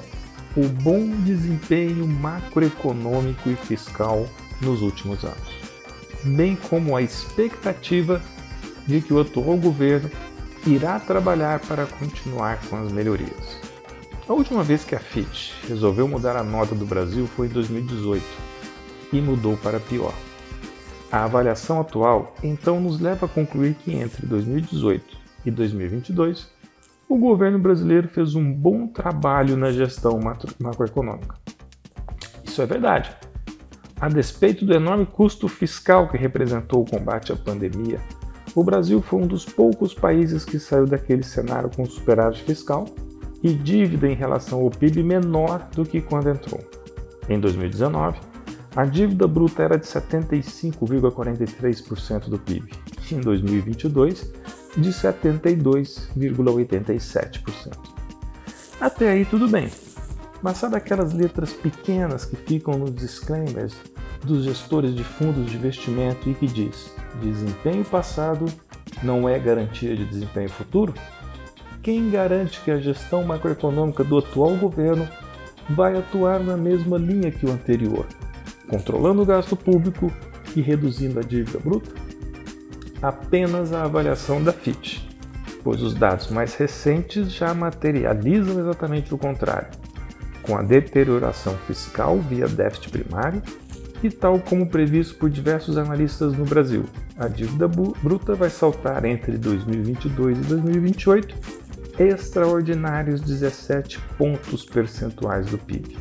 o 0.57 0.67
bom 0.67 1.07
desempenho 1.23 2.07
macroeconômico 2.07 3.49
e 3.49 3.57
fiscal 3.57 4.27
nos 4.61 4.83
últimos 4.83 5.25
anos, 5.25 5.60
bem 6.25 6.57
como 6.57 6.97
a 6.97 7.03
expectativa 7.03 8.21
de 8.87 9.01
que 9.01 9.13
o 9.13 9.21
atual 9.21 9.57
governo 9.57 10.11
irá 10.67 10.99
trabalhar 10.99 11.61
para 11.61 11.87
continuar 11.87 12.61
com 12.69 12.77
as 12.77 12.93
melhorias. 12.93 13.59
A 14.29 14.33
última 14.33 14.63
vez 14.63 14.85
que 14.85 14.95
a 14.95 15.01
Fitch 15.01 15.53
resolveu 15.69 16.07
mudar 16.07 16.37
a 16.37 16.45
nota 16.45 16.75
do 16.75 16.87
Brasil 16.87 17.27
foi 17.27 17.47
em 17.47 17.51
2018 17.51 18.25
e 19.13 19.21
mudou 19.21 19.57
para 19.57 19.81
pior. 19.81 20.15
A 21.11 21.25
avaliação 21.25 21.81
atual 21.81 22.35
então 22.43 22.81
nos 22.81 23.01
leva 23.01 23.27
a 23.27 23.29
concluir 23.29 23.75
que 23.75 23.93
entre 23.93 24.27
2018 24.27 25.19
e 25.45 25.51
2022 25.51 26.49
o 27.09 27.19
governo 27.19 27.59
brasileiro 27.59 28.07
fez 28.09 28.37
um 28.37 28.53
bom 28.53 28.87
trabalho 28.87 29.57
na 29.57 29.73
gestão 29.73 30.21
macroeconômica. 30.61 31.35
Isso 32.45 32.63
é 32.63 32.67
verdade. 32.67 33.11
A 34.01 34.09
despeito 34.09 34.65
do 34.65 34.73
enorme 34.73 35.05
custo 35.05 35.47
fiscal 35.47 36.09
que 36.09 36.17
representou 36.17 36.81
o 36.83 36.91
combate 36.91 37.33
à 37.33 37.37
pandemia, 37.37 38.01
o 38.55 38.65
Brasil 38.65 39.03
foi 39.03 39.21
um 39.21 39.27
dos 39.27 39.45
poucos 39.45 39.93
países 39.93 40.43
que 40.45 40.59
saiu 40.59 40.87
daquele 40.87 41.23
cenário 41.23 41.71
com 41.75 41.85
superávit 41.85 42.43
fiscal 42.43 42.87
e 43.43 43.53
dívida 43.53 44.09
em 44.09 44.15
relação 44.15 44.61
ao 44.61 44.71
PIB 44.71 45.03
menor 45.03 45.69
do 45.75 45.85
que 45.85 46.01
quando 46.01 46.31
entrou. 46.31 46.67
Em 47.29 47.39
2019, 47.39 48.19
a 48.75 48.87
dívida 48.87 49.29
bruta 49.29 49.63
era 49.63 49.77
de 49.77 49.85
75,43% 49.87 52.31
do 52.31 52.39
PIB. 52.39 52.73
Em 53.13 53.21
2022, 53.21 54.33
de 54.77 54.91
72,87%. 54.91 57.77
Até 58.81 59.11
aí 59.11 59.27
tudo 59.27 59.47
bem. 59.47 59.69
Mas 60.43 60.57
sabe 60.57 60.77
aquelas 60.77 61.13
letras 61.13 61.53
pequenas 61.53 62.25
que 62.25 62.37
ficam 62.37 62.79
nos 62.79 62.95
disclaimers 62.95 63.75
dos 64.25 64.45
gestores 64.45 64.95
de 64.95 65.05
fundos 65.05 65.51
de 65.51 65.57
investimento 65.57 66.29
e 66.29 66.35
que 66.35 66.47
diz: 66.47 66.95
desempenho 67.21 67.85
passado 67.85 68.47
não 69.03 69.29
é 69.29 69.39
garantia 69.39 69.97
de 69.97 70.05
desempenho 70.05 70.49
futuro? 70.49 70.95
quem 71.83 72.11
garante 72.11 72.61
que 72.61 72.71
a 72.71 72.79
gestão 72.79 73.25
macroeconômica 73.25 74.05
do 74.05 74.19
atual 74.19 74.55
governo 74.57 75.09
vai 75.71 75.97
atuar 75.97 76.41
na 76.41 76.57
mesma 76.57 76.99
linha 76.99 77.31
que 77.31 77.47
o 77.47 77.51
anterior, 77.51 78.07
controlando 78.69 79.23
o 79.23 79.27
gasto 79.27 79.57
público 79.57 80.13
e 80.55 80.61
reduzindo 80.61 81.19
a 81.19 81.23
dívida 81.23 81.59
bruta? 81.59 81.91
Apenas 83.01 83.73
a 83.73 83.85
avaliação 83.85 84.43
da 84.43 84.53
Fitch, 84.53 85.01
pois 85.65 85.83
os 85.83 85.95
dados 85.95 86.29
mais 86.29 86.55
recentes 86.55 87.33
já 87.33 87.55
materializam 87.55 88.61
exatamente 88.61 89.15
o 89.15 89.19
contrário, 89.19 89.71
com 90.51 90.57
a 90.57 90.63
deterioração 90.63 91.57
fiscal 91.59 92.19
via 92.19 92.49
déficit 92.49 92.91
primário 92.91 93.41
e 94.03 94.11
tal 94.11 94.41
como 94.41 94.67
previsto 94.67 95.15
por 95.15 95.31
diversos 95.31 95.79
analistas 95.79 96.37
no 96.37 96.45
Brasil. 96.45 96.87
A 97.17 97.29
dívida 97.29 97.69
bruta 97.69 98.35
vai 98.35 98.51
saltar 98.51 99.05
entre 99.05 99.39
2022 99.39 100.39
e 100.39 100.41
2028 100.41 101.37
extraordinários 102.01 103.21
17 103.21 104.01
pontos 104.19 104.65
percentuais 104.65 105.47
do 105.47 105.57
PIB. 105.57 105.97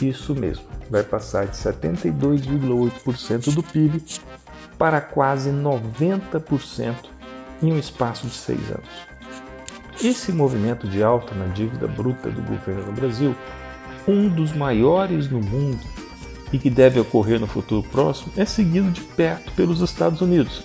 Isso 0.00 0.34
mesmo, 0.34 0.64
vai 0.88 1.02
passar 1.02 1.46
de 1.46 1.56
72,8% 1.58 3.52
do 3.52 3.62
PIB 3.62 4.02
para 4.78 4.98
quase 5.02 5.50
90% 5.50 6.94
em 7.62 7.70
um 7.70 7.78
espaço 7.78 8.26
de 8.26 8.32
seis 8.32 8.70
anos. 8.70 9.10
Esse 10.02 10.32
movimento 10.32 10.88
de 10.88 11.02
alta 11.02 11.34
na 11.34 11.48
dívida 11.48 11.86
bruta 11.86 12.30
do 12.30 12.40
governo 12.40 12.86
no 12.86 12.92
Brasil, 12.92 13.36
um 14.06 14.28
dos 14.28 14.52
maiores 14.52 15.30
no 15.30 15.40
mundo 15.40 15.80
e 16.52 16.58
que 16.58 16.70
deve 16.70 16.98
ocorrer 16.98 17.38
no 17.38 17.46
futuro 17.46 17.86
próximo, 17.90 18.32
é 18.36 18.44
seguido 18.44 18.90
de 18.90 19.00
perto 19.00 19.52
pelos 19.52 19.80
Estados 19.80 20.20
Unidos, 20.20 20.64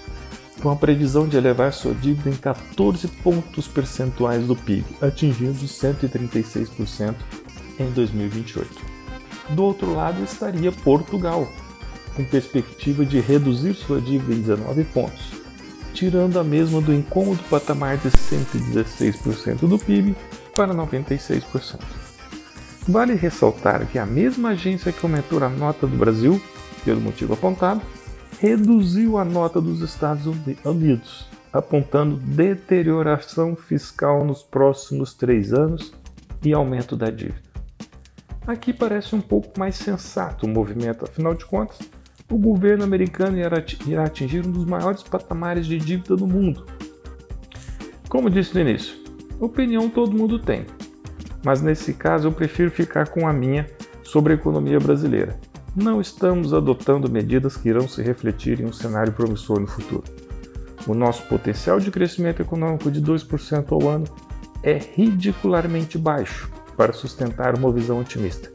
com 0.61 0.69
a 0.69 0.75
previsão 0.75 1.27
de 1.27 1.37
elevar 1.37 1.71
sua 1.73 1.93
dívida 1.93 2.29
em 2.29 2.35
14 2.35 3.07
pontos 3.07 3.67
percentuais 3.67 4.47
do 4.47 4.55
PIB, 4.55 4.85
atingindo 5.01 5.65
136% 5.65 7.15
em 7.79 7.91
2028. 7.91 8.67
Do 9.49 9.63
outro 9.63 9.93
lado 9.93 10.23
estaria 10.23 10.71
Portugal, 10.71 11.47
com 12.15 12.23
perspectiva 12.23 13.05
de 13.05 13.19
reduzir 13.19 13.75
sua 13.75 14.01
dívida 14.01 14.33
em 14.33 14.41
19 14.41 14.83
pontos, 14.85 15.33
tirando 15.93 16.39
a 16.39 16.43
mesma 16.43 16.81
do 16.81 16.93
incômodo 16.93 17.43
patamar 17.43 17.97
de 17.97 18.09
116% 18.09 19.67
do 19.67 19.77
PIB 19.77 20.15
para 20.55 20.73
96%. 20.73 22.04
Vale 22.87 23.15
ressaltar 23.15 23.87
que 23.87 23.97
a 23.97 24.05
mesma 24.05 24.49
agência 24.49 24.91
que 24.91 25.03
aumentou 25.03 25.43
a 25.43 25.49
nota 25.49 25.87
do 25.87 25.97
Brasil, 25.97 26.39
pelo 26.83 27.01
motivo 27.01 27.33
apontado, 27.33 27.81
reduziu 28.39 29.17
a 29.17 29.25
nota 29.25 29.59
dos 29.59 29.81
Estados 29.81 30.25
Unidos, 30.63 31.27
apontando 31.51 32.17
deterioração 32.17 33.55
fiscal 33.55 34.23
nos 34.23 34.43
próximos 34.43 35.15
três 35.15 35.51
anos 35.51 35.93
e 36.43 36.53
aumento 36.53 36.95
da 36.95 37.09
dívida. 37.09 37.41
Aqui 38.45 38.71
parece 38.71 39.15
um 39.15 39.21
pouco 39.21 39.59
mais 39.59 39.75
sensato 39.75 40.45
o 40.45 40.49
movimento, 40.49 41.05
afinal 41.05 41.33
de 41.33 41.43
contas, 41.43 41.79
o 42.29 42.37
governo 42.37 42.83
americano 42.83 43.37
irá 43.37 44.03
atingir 44.03 44.45
um 44.45 44.51
dos 44.51 44.65
maiores 44.65 45.01
patamares 45.01 45.65
de 45.65 45.79
dívida 45.79 46.15
do 46.15 46.27
mundo. 46.27 46.67
Como 48.07 48.29
disse 48.29 48.53
no 48.53 48.61
início, 48.61 48.95
opinião 49.39 49.89
todo 49.89 50.15
mundo 50.15 50.37
tem, 50.37 50.67
mas 51.45 51.61
nesse 51.61 51.93
caso 51.93 52.27
eu 52.27 52.31
prefiro 52.33 52.69
ficar 52.69 53.07
com 53.07 53.25
a 53.25 53.31
minha 53.31 53.65
sobre 54.03 54.33
a 54.33 54.35
economia 54.35 54.79
brasileira 54.79 55.39
não 55.75 55.99
estamos 55.99 56.53
adotando 56.53 57.11
medidas 57.11 57.57
que 57.57 57.67
irão 57.67 57.85
se 57.85 58.01
refletir 58.01 58.61
em 58.61 58.65
um 58.65 58.71
cenário 58.71 59.11
promissor 59.11 59.59
no 59.59 59.67
futuro. 59.67 60.05
O 60.87 60.93
nosso 60.93 61.23
potencial 61.23 61.79
de 61.79 61.91
crescimento 61.91 62.41
econômico 62.41 62.89
de 62.89 63.01
2% 63.01 63.71
ao 63.71 63.89
ano 63.89 64.05
é 64.63 64.79
ridicularmente 64.95 65.97
baixo 65.97 66.49
para 66.77 66.93
sustentar 66.93 67.57
uma 67.57 67.71
visão 67.73 67.99
otimista. 67.99 68.49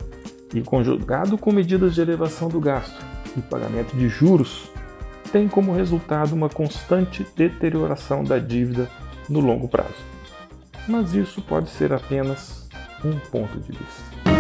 E 0.54 0.62
conjugado 0.62 1.37
com 1.37 1.52
medidas 1.52 1.94
de 1.94 2.00
elevação 2.00 2.49
do 2.49 2.59
gasto 2.59 3.04
e 3.37 3.42
pagamento 3.42 3.94
de 3.94 4.09
juros, 4.09 4.70
tem 5.30 5.47
como 5.47 5.75
resultado 5.75 6.32
uma 6.32 6.49
constante 6.49 7.26
deterioração 7.37 8.25
da 8.25 8.38
dívida 8.38 8.88
no 9.28 9.40
longo 9.40 9.68
prazo. 9.68 9.94
Mas 10.88 11.14
isso 11.14 11.42
pode 11.42 11.68
ser 11.68 11.92
apenas 11.92 12.60
um 13.04 13.19
ponto 13.30 13.59
de 13.61 13.73
vista. 13.73 14.30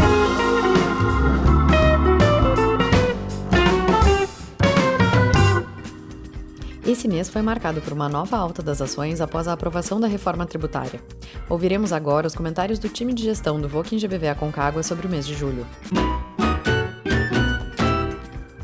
Esse 6.90 7.06
mês 7.06 7.28
foi 7.28 7.40
marcado 7.40 7.80
por 7.80 7.92
uma 7.92 8.08
nova 8.08 8.36
alta 8.36 8.62
das 8.62 8.82
ações 8.82 9.20
após 9.20 9.46
a 9.46 9.52
aprovação 9.52 10.00
da 10.00 10.08
reforma 10.08 10.44
tributária. 10.44 11.00
Ouviremos 11.48 11.92
agora 11.92 12.26
os 12.26 12.34
comentários 12.34 12.80
do 12.80 12.88
time 12.88 13.14
de 13.14 13.22
gestão 13.22 13.60
do 13.60 13.68
Voking 13.68 13.98
GBV 13.98 14.34
Concagua 14.34 14.82
sobre 14.82 15.06
o 15.06 15.10
mês 15.10 15.24
de 15.24 15.34
julho. 15.34 15.64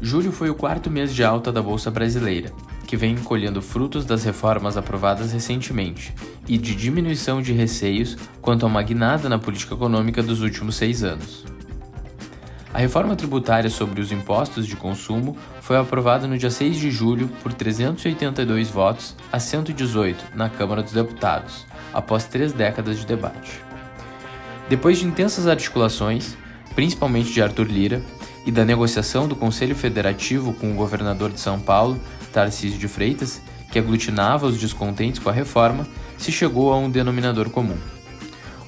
Julho 0.02 0.32
foi 0.32 0.50
o 0.50 0.54
quarto 0.54 0.90
mês 0.90 1.14
de 1.14 1.22
alta 1.22 1.52
da 1.52 1.62
Bolsa 1.62 1.90
Brasileira, 1.90 2.52
que 2.86 2.96
vem 2.96 3.16
colhendo 3.16 3.60
frutos 3.60 4.04
das 4.04 4.24
reformas 4.24 4.76
aprovadas 4.76 5.32
recentemente 5.32 6.14
e 6.48 6.56
de 6.56 6.74
diminuição 6.74 7.42
de 7.42 7.52
receios 7.52 8.16
quanto 8.40 8.64
a 8.64 8.68
uma 8.68 8.82
guinada 8.82 9.28
na 9.28 9.38
política 9.38 9.74
econômica 9.74 10.22
dos 10.22 10.40
últimos 10.40 10.76
seis 10.76 11.02
anos. 11.02 11.44
A 12.72 12.78
reforma 12.78 13.16
tributária 13.16 13.70
sobre 13.70 14.00
os 14.00 14.12
impostos 14.12 14.66
de 14.66 14.76
consumo 14.76 15.36
foi 15.60 15.76
aprovada 15.76 16.26
no 16.26 16.38
dia 16.38 16.50
6 16.50 16.76
de 16.76 16.90
julho 16.90 17.28
por 17.42 17.52
382 17.52 18.68
votos 18.68 19.16
a 19.32 19.40
118 19.40 20.36
na 20.36 20.48
Câmara 20.48 20.82
dos 20.82 20.92
Deputados, 20.92 21.66
após 21.92 22.24
três 22.24 22.52
décadas 22.52 22.98
de 22.98 23.06
debate. 23.06 23.64
Depois 24.68 24.98
de 24.98 25.06
intensas 25.06 25.46
articulações, 25.46 26.36
principalmente 26.74 27.32
de 27.32 27.40
Arthur 27.40 27.66
Lira, 27.66 28.02
e 28.46 28.52
da 28.52 28.64
negociação 28.64 29.26
do 29.26 29.34
Conselho 29.34 29.74
Federativo 29.74 30.52
com 30.52 30.70
o 30.70 30.76
governador 30.76 31.32
de 31.32 31.40
São 31.40 31.58
Paulo, 31.58 32.00
Tarcísio 32.32 32.78
de 32.78 32.88
Freitas, 32.88 33.40
que 33.70 33.78
aglutinava 33.78 34.46
os 34.46 34.58
descontentes 34.58 35.20
com 35.20 35.28
a 35.28 35.32
reforma, 35.32 35.86
se 36.18 36.32
chegou 36.32 36.72
a 36.72 36.78
um 36.78 36.90
denominador 36.90 37.50
comum. 37.50 37.76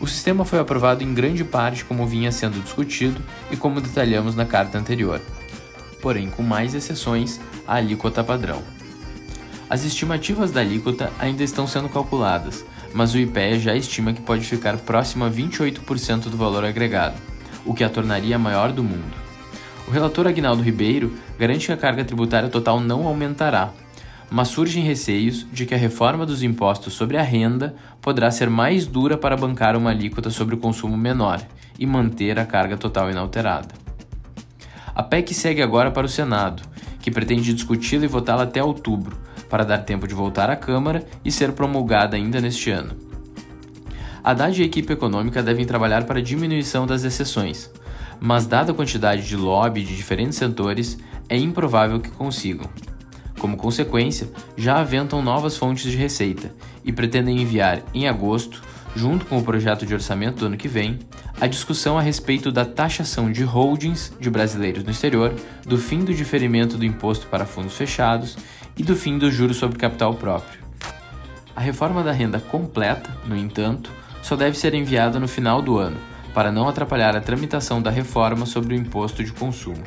O 0.01 0.07
sistema 0.07 0.45
foi 0.45 0.59
aprovado 0.61 1.03
em 1.03 1.13
grande 1.13 1.45
parte 1.45 1.85
como 1.85 2.07
vinha 2.07 2.31
sendo 2.31 2.63
discutido 2.63 3.21
e 3.51 3.57
como 3.57 3.81
detalhamos 3.81 4.37
na 4.37 4.45
carta 4.45 4.79
anterior, 4.79 5.21
porém 6.01 6.31
com 6.31 6.43
mais 6.43 6.75
exceções 6.75 7.41
à 7.67 7.75
alíquota 7.75 8.23
padrão. 8.23 8.63
As 9.69 9.85
estimativas 9.85 10.51
da 10.51 10.61
alíquota 10.61 11.13
ainda 11.19 11.43
estão 11.43 11.67
sendo 11.67 11.89
calculadas, 11.89 12.65
mas 12.95 13.13
o 13.13 13.19
IPEA 13.19 13.59
já 13.59 13.75
estima 13.75 14.13
que 14.13 14.23
pode 14.23 14.45
ficar 14.45 14.77
próximo 14.79 15.25
a 15.25 15.31
28% 15.31 16.29
do 16.29 16.37
valor 16.37 16.65
agregado, 16.65 17.21
o 17.67 17.75
que 17.75 17.85
a 17.85 17.91
tornaria 17.91 18.37
a 18.37 18.39
maior 18.39 18.73
do 18.73 18.83
mundo. 18.83 19.28
O 19.89 19.91
relator 19.91 20.27
Agnaldo 20.27 20.63
Ribeiro 20.63 21.15
garante 21.39 21.65
que 21.65 21.73
a 21.73 21.77
carga 21.77 22.05
tributária 22.05 22.51
total 22.51 22.79
não 22.79 23.07
aumentará, 23.07 23.71
mas 24.31 24.49
surgem 24.49 24.85
receios 24.85 25.47
de 25.51 25.65
que 25.65 25.75
a 25.75 25.79
reforma 25.79 26.27
dos 26.27 26.43
impostos 26.43 26.93
sobre 26.93 27.17
a 27.17 27.23
renda 27.23 27.75
poderá 28.03 28.31
ser 28.31 28.51
mais 28.51 28.87
dura 28.87 29.17
para 29.17 29.35
bancar 29.35 29.75
uma 29.75 29.89
alíquota 29.89 30.29
sobre 30.29 30.55
o 30.55 30.59
consumo 30.59 30.95
menor 30.95 31.41
e 31.79 31.87
manter 31.87 32.39
a 32.39 32.45
carga 32.45 32.77
total 32.77 33.11
inalterada. 33.11 33.75
A 34.95 35.03
PEC 35.03 35.33
segue 35.33 35.63
agora 35.63 35.91
para 35.91 36.05
o 36.05 36.11
Senado, 36.11 36.63
que 37.01 37.11
pretende 37.11 37.55
discuti-la 37.55 38.05
e 38.05 38.09
votá-la 38.09 38.43
até 38.43 38.63
outubro, 38.63 39.17
para 39.49 39.65
dar 39.65 39.79
tempo 39.79 40.07
de 40.07 40.15
voltar 40.15 40.51
à 40.51 40.57
Câmara 40.57 41.03
e 41.25 41.33
ser 41.33 41.53
promulgada 41.53 42.15
ainda 42.15 42.43
neste 42.43 42.71
ano. 42.71 42.95
Haddad 44.23 44.61
e 44.61 44.65
a 44.65 44.67
equipe 44.67 44.93
econômica 44.93 45.43
devem 45.43 45.65
trabalhar 45.65 46.05
para 46.05 46.19
a 46.19 46.23
diminuição 46.23 46.87
das 46.87 47.05
exceções, 47.05 47.71
mas, 48.21 48.47
dada 48.47 48.73
a 48.73 48.75
quantidade 48.75 49.27
de 49.27 49.37
lobby 49.37 49.83
de 49.83 49.97
diferentes 49.97 50.39
setores, 50.39 50.99
é 51.29 51.37
improvável 51.37 52.01
que 52.01 52.11
consigam. 52.11 52.69
Como 53.39 53.57
consequência, 53.57 54.29
já 54.57 54.79
aventam 54.79 55.23
novas 55.23 55.57
fontes 55.57 55.91
de 55.91 55.97
receita 55.97 56.53
e 56.85 56.93
pretendem 56.93 57.41
enviar, 57.41 57.83
em 57.95 58.09
agosto, 58.09 58.63
junto 58.97 59.27
com 59.27 59.39
o 59.39 59.45
projeto 59.45 59.87
de 59.87 59.95
orçamento 59.95 60.41
do 60.41 60.47
ano 60.47 60.57
que 60.57 60.67
vem, 60.67 60.99
a 61.41 61.47
discussão 61.47 61.97
a 61.97 62.03
respeito 62.03 62.51
da 62.51 62.65
taxação 62.65 63.31
de 63.31 63.45
holdings 63.45 64.13
de 64.19 64.29
brasileiros 64.29 64.83
no 64.83 64.91
exterior, 64.91 65.33
do 65.65 65.79
fim 65.79 66.05
do 66.05 66.13
diferimento 66.13 66.77
do 66.77 66.85
imposto 66.85 67.29
para 67.29 67.47
fundos 67.47 67.77
fechados 67.77 68.37
e 68.77 68.83
do 68.83 68.97
fim 68.97 69.19
dos 69.19 69.33
juros 69.33 69.57
sobre 69.57 69.79
capital 69.79 70.15
próprio. 70.15 70.61
A 71.55 71.61
reforma 71.61 72.03
da 72.03 72.13
renda 72.13 72.41
completa, 72.41 73.17
no 73.27 73.37
entanto, 73.37 73.91
só 74.23 74.35
deve 74.35 74.59
ser 74.59 74.75
enviada 74.75 75.21
no 75.21 75.29
final 75.29 75.63
do 75.63 75.79
ano, 75.79 75.97
para 76.35 76.53
não 76.53 76.69
atrapalhar 76.69 77.17
a 77.17 77.21
tramitação 77.21 77.81
da 77.81 77.91
reforma 77.91 78.47
sobre 78.47 78.75
o 78.75 78.79
imposto 78.79 79.25
de 79.25 79.33
consumo. 79.33 79.83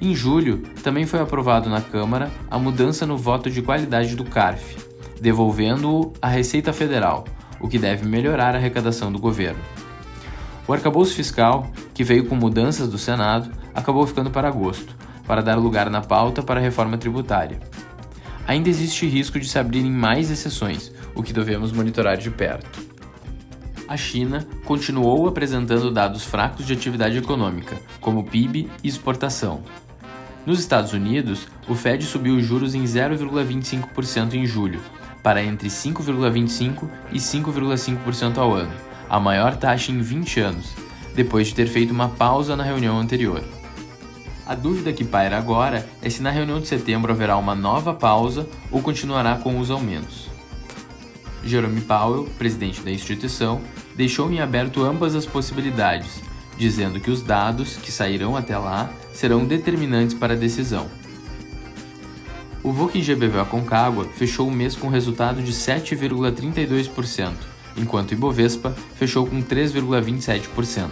Em 0.00 0.14
julho, 0.14 0.58
também 0.82 1.06
foi 1.06 1.20
aprovado 1.20 1.68
na 1.68 1.80
Câmara 1.80 2.30
a 2.48 2.58
mudança 2.58 3.04
no 3.04 3.16
voto 3.16 3.50
de 3.50 3.60
qualidade 3.60 4.14
do 4.14 4.24
CARF, 4.24 4.76
devolvendo-o 5.20 6.12
à 6.22 6.28
Receita 6.28 6.72
Federal, 6.72 7.24
o 7.60 7.66
que 7.66 7.78
deve 7.78 8.06
melhorar 8.06 8.54
a 8.54 8.58
arrecadação 8.58 9.10
do 9.10 9.18
governo. 9.18 9.60
O 10.68 10.72
arcabouço 10.72 11.14
fiscal, 11.14 11.66
que 11.92 12.04
veio 12.04 12.26
com 12.26 12.36
mudanças 12.36 12.88
do 12.88 12.98
Senado, 12.98 13.50
acabou 13.74 14.06
ficando 14.06 14.30
para 14.30 14.46
agosto, 14.46 14.94
para 15.26 15.42
dar 15.42 15.56
lugar 15.56 15.90
na 15.90 16.00
pauta 16.00 16.42
para 16.42 16.60
a 16.60 16.62
reforma 16.62 16.96
tributária. 16.96 17.58
Ainda 18.46 18.68
existe 18.68 19.06
risco 19.06 19.40
de 19.40 19.48
se 19.48 19.58
abrirem 19.58 19.90
mais 19.90 20.30
exceções, 20.30 20.92
o 21.14 21.22
que 21.22 21.32
devemos 21.32 21.72
monitorar 21.72 22.16
de 22.16 22.30
perto. 22.30 22.87
A 23.88 23.96
China 23.96 24.46
continuou 24.64 25.26
apresentando 25.26 25.90
dados 25.90 26.24
fracos 26.24 26.66
de 26.66 26.74
atividade 26.74 27.16
econômica, 27.16 27.80
como 28.00 28.24
PIB 28.24 28.70
e 28.84 28.88
exportação, 28.88 29.62
nos 30.48 30.60
Estados 30.60 30.94
Unidos, 30.94 31.46
o 31.68 31.74
Fed 31.74 32.02
subiu 32.06 32.34
os 32.36 32.42
juros 32.42 32.74
em 32.74 32.82
0,25% 32.82 34.32
em 34.32 34.46
julho, 34.46 34.80
para 35.22 35.42
entre 35.42 35.68
5,25% 35.68 36.88
e 37.12 37.18
5,5% 37.18 38.38
ao 38.38 38.54
ano, 38.54 38.72
a 39.10 39.20
maior 39.20 39.56
taxa 39.56 39.92
em 39.92 40.00
20 40.00 40.40
anos, 40.40 40.72
depois 41.14 41.48
de 41.48 41.54
ter 41.54 41.66
feito 41.66 41.92
uma 41.92 42.08
pausa 42.08 42.56
na 42.56 42.64
reunião 42.64 42.98
anterior. 42.98 43.44
A 44.46 44.54
dúvida 44.54 44.90
que 44.90 45.04
paira 45.04 45.36
agora 45.36 45.86
é 46.00 46.08
se 46.08 46.22
na 46.22 46.30
reunião 46.30 46.58
de 46.60 46.66
setembro 46.66 47.12
haverá 47.12 47.36
uma 47.36 47.54
nova 47.54 47.92
pausa 47.92 48.48
ou 48.70 48.80
continuará 48.80 49.36
com 49.36 49.60
os 49.60 49.70
aumentos. 49.70 50.30
Jerome 51.44 51.82
Powell, 51.82 52.24
presidente 52.38 52.80
da 52.80 52.90
instituição, 52.90 53.60
deixou 53.98 54.30
em 54.30 54.38
aberto 54.38 54.84
ambas 54.84 55.16
as 55.16 55.26
possibilidades, 55.26 56.22
dizendo 56.56 57.00
que 57.00 57.10
os 57.10 57.20
dados 57.20 57.74
que 57.78 57.90
sairão 57.90 58.36
até 58.36 58.56
lá 58.56 58.88
serão 59.12 59.44
determinantes 59.44 60.14
para 60.14 60.34
a 60.34 60.36
decisão. 60.36 60.86
O 62.62 62.70
VOC 62.70 63.02
GBV 63.02 63.44
Concagua 63.50 64.04
fechou 64.04 64.46
o 64.46 64.52
mês 64.52 64.76
com 64.76 64.88
resultado 64.88 65.42
de 65.42 65.52
7,32%, 65.52 67.32
enquanto 67.76 68.12
o 68.12 68.14
Ibovespa 68.14 68.70
fechou 68.94 69.26
com 69.26 69.42
3,27%. 69.42 70.90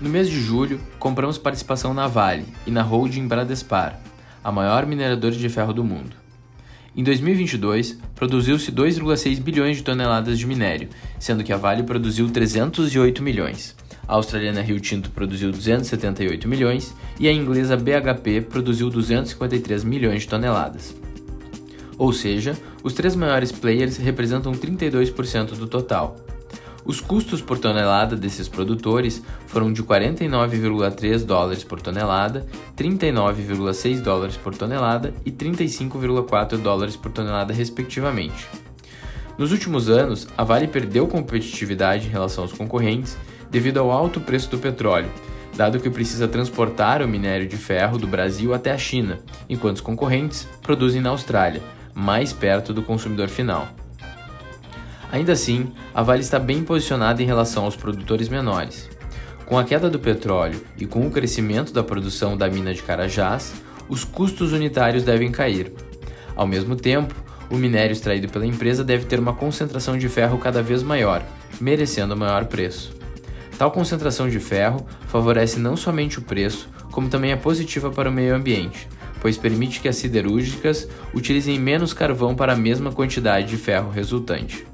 No 0.00 0.08
mês 0.08 0.28
de 0.30 0.40
julho, 0.40 0.80
compramos 0.96 1.38
participação 1.38 1.92
na 1.92 2.06
Vale 2.06 2.46
e 2.64 2.70
na 2.70 2.82
holding 2.82 3.26
Bradespar, 3.26 3.98
a 4.44 4.52
maior 4.52 4.86
mineradora 4.86 5.34
de 5.34 5.48
ferro 5.48 5.72
do 5.72 5.82
mundo. 5.82 6.25
Em 6.96 7.04
2022, 7.04 7.98
produziu-se 8.14 8.72
2,6 8.72 9.40
bilhões 9.40 9.76
de 9.76 9.82
toneladas 9.82 10.38
de 10.38 10.46
minério, 10.46 10.88
sendo 11.20 11.44
que 11.44 11.52
a 11.52 11.56
Vale 11.56 11.82
produziu 11.82 12.30
308 12.30 13.22
milhões 13.22 13.76
a 14.08 14.14
australiana 14.14 14.62
Rio 14.62 14.78
Tinto 14.78 15.10
produziu 15.10 15.50
278 15.50 16.46
milhões 16.48 16.94
e 17.18 17.28
a 17.28 17.32
inglesa 17.32 17.76
BHP 17.76 18.42
produziu 18.42 18.88
253 18.88 19.82
milhões 19.84 20.22
de 20.22 20.28
toneladas. 20.28 20.94
Ou 21.98 22.12
seja, 22.12 22.56
os 22.82 22.92
três 22.92 23.16
maiores 23.16 23.50
players 23.50 23.96
representam 23.96 24.52
32% 24.52 25.56
do 25.56 25.66
total. 25.66 26.16
Os 26.86 27.00
custos 27.00 27.42
por 27.42 27.58
tonelada 27.58 28.14
desses 28.14 28.48
produtores 28.48 29.20
foram 29.48 29.72
de 29.72 29.82
49,3 29.82 31.24
dólares 31.24 31.64
por 31.64 31.80
tonelada, 31.82 32.46
39,6 32.76 34.00
dólares 34.00 34.36
por 34.36 34.54
tonelada 34.54 35.12
e 35.24 35.32
35,4 35.32 36.56
dólares 36.58 36.94
por 36.94 37.10
tonelada, 37.10 37.52
respectivamente. 37.52 38.46
Nos 39.36 39.50
últimos 39.50 39.90
anos, 39.90 40.28
a 40.38 40.44
Vale 40.44 40.68
perdeu 40.68 41.08
competitividade 41.08 42.06
em 42.06 42.10
relação 42.10 42.44
aos 42.44 42.52
concorrentes 42.52 43.18
devido 43.50 43.78
ao 43.78 43.90
alto 43.90 44.20
preço 44.20 44.48
do 44.50 44.58
petróleo, 44.58 45.10
dado 45.56 45.80
que 45.80 45.90
precisa 45.90 46.28
transportar 46.28 47.02
o 47.02 47.08
minério 47.08 47.48
de 47.48 47.56
ferro 47.56 47.98
do 47.98 48.06
Brasil 48.06 48.54
até 48.54 48.70
a 48.70 48.78
China, 48.78 49.18
enquanto 49.48 49.76
os 49.76 49.82
concorrentes 49.82 50.46
produzem 50.62 51.00
na 51.00 51.10
Austrália, 51.10 51.62
mais 51.92 52.32
perto 52.32 52.72
do 52.72 52.82
consumidor 52.82 53.28
final. 53.28 53.68
Ainda 55.10 55.32
assim, 55.32 55.72
a 55.94 56.02
Vale 56.02 56.20
está 56.20 56.38
bem 56.38 56.62
posicionada 56.62 57.22
em 57.22 57.26
relação 57.26 57.64
aos 57.64 57.76
produtores 57.76 58.28
menores. 58.28 58.90
Com 59.44 59.58
a 59.58 59.64
queda 59.64 59.88
do 59.88 59.98
petróleo 59.98 60.60
e 60.76 60.86
com 60.86 61.06
o 61.06 61.10
crescimento 61.10 61.72
da 61.72 61.82
produção 61.82 62.36
da 62.36 62.48
mina 62.48 62.74
de 62.74 62.82
Carajás, 62.82 63.54
os 63.88 64.04
custos 64.04 64.52
unitários 64.52 65.04
devem 65.04 65.30
cair. 65.30 65.72
Ao 66.34 66.46
mesmo 66.46 66.74
tempo, 66.74 67.14
o 67.48 67.56
minério 67.56 67.92
extraído 67.92 68.28
pela 68.28 68.44
empresa 68.44 68.82
deve 68.82 69.04
ter 69.04 69.20
uma 69.20 69.32
concentração 69.32 69.96
de 69.96 70.08
ferro 70.08 70.38
cada 70.38 70.62
vez 70.62 70.82
maior, 70.82 71.22
merecendo 71.60 72.16
maior 72.16 72.46
preço. 72.46 72.92
Tal 73.56 73.70
concentração 73.70 74.28
de 74.28 74.40
ferro 74.40 74.84
favorece 75.06 75.60
não 75.60 75.76
somente 75.76 76.18
o 76.18 76.22
preço, 76.22 76.68
como 76.90 77.08
também 77.08 77.30
é 77.30 77.36
positiva 77.36 77.90
para 77.90 78.10
o 78.10 78.12
meio 78.12 78.34
ambiente, 78.34 78.88
pois 79.20 79.38
permite 79.38 79.80
que 79.80 79.88
as 79.88 79.96
siderúrgicas 79.96 80.88
utilizem 81.14 81.58
menos 81.58 81.92
carvão 81.92 82.34
para 82.34 82.52
a 82.52 82.56
mesma 82.56 82.90
quantidade 82.90 83.46
de 83.46 83.56
ferro 83.56 83.90
resultante. 83.90 84.66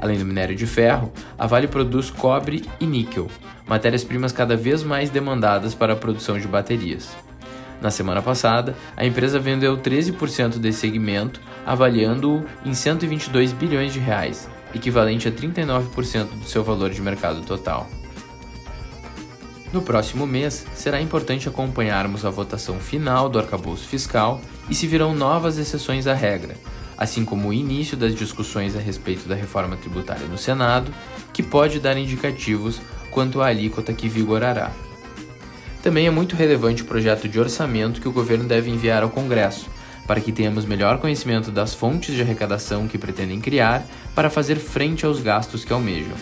Além 0.00 0.18
do 0.18 0.24
minério 0.24 0.56
de 0.56 0.66
ferro, 0.66 1.12
a 1.38 1.46
Vale 1.46 1.68
produz 1.68 2.10
cobre 2.10 2.64
e 2.80 2.86
níquel, 2.86 3.28
matérias-primas 3.66 4.32
cada 4.32 4.56
vez 4.56 4.82
mais 4.82 5.10
demandadas 5.10 5.74
para 5.74 5.92
a 5.92 5.96
produção 5.96 6.38
de 6.38 6.48
baterias. 6.48 7.10
Na 7.80 7.90
semana 7.90 8.20
passada, 8.20 8.74
a 8.96 9.04
empresa 9.04 9.38
vendeu 9.38 9.76
13% 9.76 10.58
desse 10.58 10.80
segmento, 10.80 11.40
avaliando-o 11.66 12.44
em 12.64 12.74
122 12.74 13.52
bilhões 13.52 13.92
de 13.92 13.98
reais, 13.98 14.48
equivalente 14.74 15.28
a 15.28 15.32
39% 15.32 16.24
do 16.24 16.44
seu 16.44 16.62
valor 16.62 16.90
de 16.90 17.00
mercado 17.00 17.42
total. 17.42 17.88
No 19.72 19.82
próximo 19.82 20.26
mês, 20.26 20.66
será 20.74 21.00
importante 21.00 21.48
acompanharmos 21.48 22.24
a 22.24 22.30
votação 22.30 22.80
final 22.80 23.28
do 23.28 23.38
arcabouço 23.38 23.86
fiscal 23.86 24.40
e 24.68 24.74
se 24.74 24.86
virão 24.86 25.14
novas 25.14 25.58
exceções 25.58 26.06
à 26.06 26.14
regra, 26.14 26.56
assim 27.00 27.24
como 27.24 27.48
o 27.48 27.52
início 27.52 27.96
das 27.96 28.14
discussões 28.14 28.76
a 28.76 28.78
respeito 28.78 29.26
da 29.26 29.34
reforma 29.34 29.74
tributária 29.74 30.26
no 30.26 30.36
Senado, 30.36 30.92
que 31.32 31.42
pode 31.42 31.80
dar 31.80 31.96
indicativos 31.96 32.78
quanto 33.10 33.40
à 33.40 33.46
alíquota 33.46 33.94
que 33.94 34.06
vigorará. 34.06 34.70
Também 35.82 36.06
é 36.06 36.10
muito 36.10 36.36
relevante 36.36 36.82
o 36.82 36.84
projeto 36.84 37.26
de 37.26 37.40
orçamento 37.40 38.02
que 38.02 38.08
o 38.08 38.12
governo 38.12 38.44
deve 38.44 38.70
enviar 38.70 39.02
ao 39.02 39.08
Congresso, 39.08 39.66
para 40.06 40.20
que 40.20 40.30
tenhamos 40.30 40.66
melhor 40.66 40.98
conhecimento 40.98 41.50
das 41.50 41.72
fontes 41.72 42.14
de 42.14 42.20
arrecadação 42.20 42.86
que 42.86 42.98
pretendem 42.98 43.40
criar 43.40 43.82
para 44.14 44.28
fazer 44.28 44.56
frente 44.56 45.06
aos 45.06 45.22
gastos 45.22 45.64
que 45.64 45.72
almejam. 45.72 46.16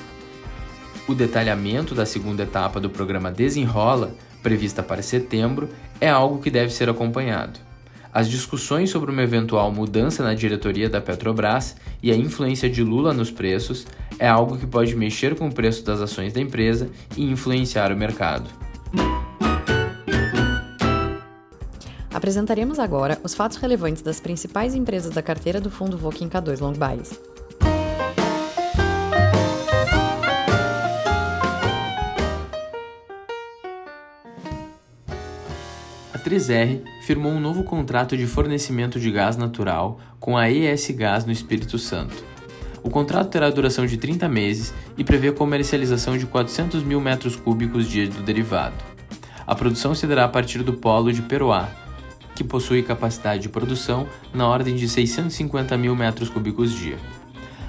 O 1.08 1.14
detalhamento 1.14 1.92
da 1.92 2.06
segunda 2.06 2.44
etapa 2.44 2.78
do 2.78 2.88
programa 2.88 3.32
Desenrola, 3.32 4.14
prevista 4.44 4.80
para 4.80 5.02
setembro, 5.02 5.68
é 6.00 6.08
algo 6.08 6.40
que 6.40 6.50
deve 6.50 6.72
ser 6.72 6.88
acompanhado. 6.88 7.67
As 8.12 8.28
discussões 8.28 8.90
sobre 8.90 9.10
uma 9.10 9.22
eventual 9.22 9.70
mudança 9.70 10.22
na 10.22 10.34
diretoria 10.34 10.88
da 10.88 11.00
Petrobras 11.00 11.76
e 12.02 12.10
a 12.10 12.16
influência 12.16 12.68
de 12.68 12.82
Lula 12.82 13.12
nos 13.12 13.30
preços 13.30 13.86
é 14.18 14.26
algo 14.26 14.56
que 14.56 14.66
pode 14.66 14.96
mexer 14.96 15.34
com 15.36 15.48
o 15.48 15.52
preço 15.52 15.84
das 15.84 16.00
ações 16.00 16.32
da 16.32 16.40
empresa 16.40 16.88
e 17.16 17.24
influenciar 17.24 17.92
o 17.92 17.96
mercado. 17.96 18.48
Apresentaremos 22.12 22.78
agora 22.78 23.18
os 23.22 23.34
fatos 23.34 23.58
relevantes 23.58 24.02
das 24.02 24.18
principais 24.18 24.74
empresas 24.74 25.14
da 25.14 25.22
carteira 25.22 25.60
do 25.60 25.70
fundo 25.70 25.96
Voking 25.96 26.28
K2 26.28 26.60
Long 26.60 26.72
Bias. 26.72 27.38
3R 36.28 36.82
firmou 37.00 37.32
um 37.32 37.40
novo 37.40 37.64
contrato 37.64 38.14
de 38.14 38.26
fornecimento 38.26 39.00
de 39.00 39.10
gás 39.10 39.38
natural 39.38 39.98
com 40.20 40.36
a 40.36 40.50
ES 40.50 40.90
Gás 40.90 41.24
no 41.24 41.32
Espírito 41.32 41.78
Santo. 41.78 42.22
O 42.82 42.90
contrato 42.90 43.30
terá 43.30 43.48
duração 43.48 43.86
de 43.86 43.96
30 43.96 44.28
meses 44.28 44.74
e 44.98 45.02
prevê 45.02 45.28
a 45.28 45.32
comercialização 45.32 46.18
de 46.18 46.26
400 46.26 46.82
mil 46.82 47.00
metros 47.00 47.34
cúbicos 47.34 47.88
dia 47.88 48.06
do 48.06 48.22
derivado. 48.22 48.76
A 49.46 49.54
produção 49.54 49.94
se 49.94 50.06
dará 50.06 50.24
a 50.24 50.28
partir 50.28 50.62
do 50.62 50.74
polo 50.74 51.10
de 51.10 51.22
Peroá, 51.22 51.70
que 52.36 52.44
possui 52.44 52.82
capacidade 52.82 53.40
de 53.40 53.48
produção 53.48 54.06
na 54.34 54.46
ordem 54.46 54.76
de 54.76 54.86
650 54.86 55.78
mil 55.78 55.96
metros 55.96 56.28
cúbicos 56.28 56.74
dia. 56.74 56.98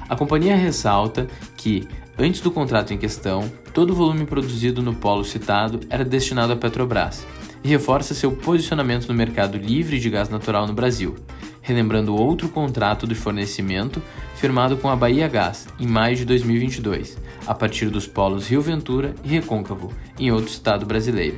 A 0.10 0.18
companhia 0.18 0.58
ressalta 0.58 1.28
que, 1.56 1.88
antes 2.18 2.42
do 2.42 2.52
contrato 2.52 2.94
em 2.94 2.98
questão, 2.98 3.50
todo 3.74 3.92
o 3.92 3.96
volume 3.96 4.26
produzido 4.26 4.82
no 4.82 4.94
polo 4.94 5.24
citado 5.24 5.80
era 5.90 6.04
destinado 6.04 6.52
à 6.52 6.58
Petrobras 6.58 7.26
e 7.64 7.68
reforça 7.68 8.14
seu 8.14 8.32
posicionamento 8.32 9.08
no 9.08 9.14
mercado 9.14 9.58
livre 9.58 10.00
de 10.00 10.10
gás 10.10 10.30
natural 10.30 10.66
no 10.66 10.74
Brasil, 10.74 11.16
relembrando 11.62 12.16
outro 12.16 12.50
contrato 12.50 13.06
de 13.06 13.16
fornecimento 13.16 14.02
firmado 14.36 14.78
com 14.78 14.90
a 14.90 14.96
Bahia 14.96 15.28
Gás 15.28 15.68
em 15.80 15.86
maio 15.86 16.16
de 16.16 16.26
2022, 16.26 17.18
a 17.46 17.54
partir 17.54 17.90
dos 17.90 18.08
polos 18.08 18.48
Rio 18.48 18.62
Ventura 18.62 19.14
e 19.24 19.30
Recôncavo, 19.30 19.92
em 20.18 20.32
outro 20.32 20.50
estado 20.50 20.86
brasileiro. 20.86 21.38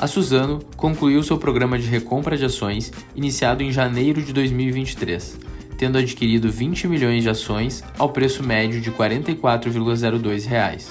A 0.00 0.06
Suzano 0.06 0.60
concluiu 0.76 1.22
seu 1.22 1.38
programa 1.38 1.78
de 1.78 1.86
recompra 1.86 2.36
de 2.36 2.44
ações 2.44 2.92
iniciado 3.14 3.62
em 3.62 3.72
janeiro 3.72 4.22
de 4.22 4.32
2023, 4.32 5.38
tendo 5.78 5.98
adquirido 5.98 6.50
20 6.50 6.88
milhões 6.88 7.22
de 7.22 7.30
ações 7.30 7.82
ao 7.98 8.10
preço 8.10 8.42
médio 8.42 8.80
de 8.80 8.90
44,02 8.90 10.46
reais, 10.46 10.90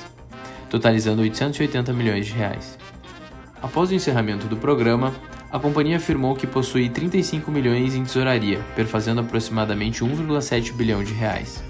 totalizando 0.69 1.21
880 1.21 1.93
milhões 1.93 2.25
de 2.25 2.33
reais. 2.33 2.77
Após 3.63 3.89
o 3.89 3.95
encerramento 3.95 4.45
do 4.45 4.57
programa, 4.57 5.15
a 5.49 5.57
companhia 5.57 5.95
afirmou 5.95 6.35
que 6.35 6.45
possui 6.45 6.89
35 6.89 7.49
milhões 7.49 7.95
em 7.95 8.03
tesouraria, 8.03 8.59
perfazendo 8.75 9.21
aproximadamente 9.21 10.03
1,7 10.03 10.73
bilhão 10.73 11.01
de 11.01 11.13
reais. 11.13 11.63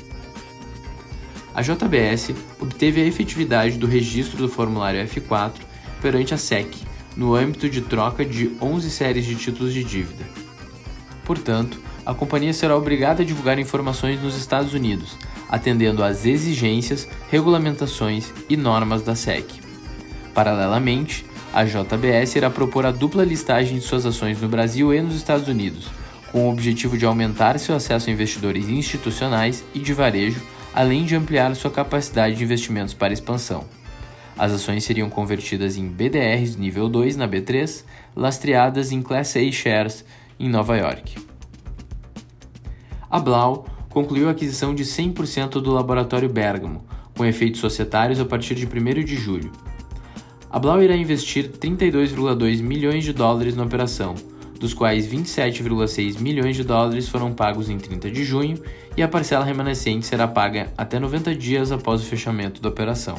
A 1.53 1.61
JBS 1.61 2.31
obteve 2.59 2.99
a 2.99 3.05
efetividade 3.05 3.77
do 3.77 3.85
registro 3.85 4.37
do 4.37 4.49
formulário 4.49 5.05
F4 5.05 5.53
perante 6.01 6.33
a 6.33 6.37
SEC, 6.37 6.75
no 7.15 7.35
âmbito 7.35 7.69
de 7.69 7.81
troca 7.81 8.25
de 8.25 8.57
11 8.59 8.89
séries 8.89 9.23
de 9.23 9.35
títulos 9.35 9.71
de 9.71 9.83
dívida. 9.83 10.25
Portanto, 11.23 11.79
a 12.03 12.11
companhia 12.15 12.53
será 12.53 12.75
obrigada 12.75 13.21
a 13.21 13.25
divulgar 13.25 13.59
informações 13.59 14.19
nos 14.19 14.35
Estados 14.35 14.73
Unidos, 14.73 15.15
atendendo 15.47 16.03
às 16.03 16.25
exigências, 16.25 17.07
regulamentações 17.29 18.33
e 18.49 18.57
normas 18.57 19.03
da 19.03 19.13
SEC. 19.13 19.45
Paralelamente, 20.33 21.23
a 21.53 21.63
JBS 21.63 22.35
irá 22.35 22.49
propor 22.49 22.83
a 22.83 22.91
dupla 22.91 23.23
listagem 23.23 23.77
de 23.77 23.83
suas 23.83 24.07
ações 24.07 24.41
no 24.41 24.49
Brasil 24.49 24.91
e 24.91 24.99
nos 24.99 25.15
Estados 25.15 25.47
Unidos, 25.47 25.87
com 26.31 26.47
o 26.47 26.51
objetivo 26.51 26.97
de 26.97 27.05
aumentar 27.05 27.59
seu 27.59 27.75
acesso 27.75 28.09
a 28.09 28.13
investidores 28.13 28.67
institucionais 28.67 29.63
e 29.71 29.79
de 29.79 29.93
varejo, 29.93 30.41
além 30.73 31.05
de 31.05 31.15
ampliar 31.15 31.55
sua 31.55 31.69
capacidade 31.69 32.35
de 32.35 32.43
investimentos 32.43 32.95
para 32.95 33.13
expansão. 33.13 33.65
As 34.35 34.51
ações 34.51 34.83
seriam 34.83 35.11
convertidas 35.11 35.77
em 35.77 35.87
BDRs 35.87 36.55
nível 36.55 36.89
2 36.89 37.15
na 37.17 37.27
B3, 37.27 37.83
lastreadas 38.15 38.91
em 38.91 39.03
Class 39.03 39.35
A 39.37 39.51
Shares 39.51 40.03
em 40.39 40.49
Nova 40.49 40.75
York. 40.75 41.15
A 43.07 43.19
Blau 43.19 43.67
concluiu 43.91 44.27
a 44.27 44.31
aquisição 44.31 44.73
de 44.73 44.83
100% 44.83 45.61
do 45.61 45.71
laboratório 45.71 46.27
Bergamo, 46.27 46.83
com 47.15 47.23
efeitos 47.23 47.61
societários 47.61 48.19
a 48.19 48.25
partir 48.25 48.55
de 48.55 48.65
1 48.65 49.03
de 49.03 49.15
julho. 49.15 49.51
A 50.53 50.59
Blau 50.59 50.83
irá 50.83 50.95
investir 50.95 51.49
32,2 51.49 52.61
milhões 52.61 53.03
de 53.03 53.11
dólares 53.11 53.55
na 53.55 53.63
operação, 53.63 54.13
dos 54.59 54.71
quais 54.71 55.07
27,6 55.07 56.19
milhões 56.19 56.55
de 56.55 56.63
dólares 56.63 57.09
foram 57.09 57.33
pagos 57.33 57.71
em 57.71 57.79
30 57.79 58.11
de 58.11 58.23
junho 58.23 58.61
e 58.95 59.01
a 59.01 59.07
parcela 59.07 59.43
remanescente 59.43 60.05
será 60.05 60.27
paga 60.27 60.71
até 60.77 60.99
90 60.99 61.33
dias 61.33 61.71
após 61.71 62.03
o 62.03 62.05
fechamento 62.05 62.61
da 62.61 62.69
operação. 62.69 63.15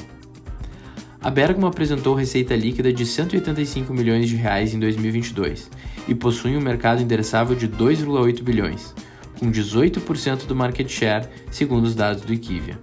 A 1.20 1.28
Bergamo 1.28 1.66
apresentou 1.66 2.14
receita 2.14 2.54
líquida 2.54 2.92
de 2.92 3.04
185 3.04 3.92
milhões 3.92 4.28
de 4.28 4.36
reais 4.36 4.72
em 4.72 4.78
2022 4.78 5.68
e 6.06 6.14
possui 6.14 6.56
um 6.56 6.60
mercado 6.60 7.02
endereçável 7.02 7.56
de 7.56 7.66
2,8 7.66 8.44
bilhões, 8.44 8.94
com 9.40 9.50
18% 9.50 10.46
do 10.46 10.54
market 10.54 10.88
share, 10.88 11.26
segundo 11.50 11.82
os 11.82 11.96
dados 11.96 12.22
do 12.22 12.32
Equivia. 12.32 12.78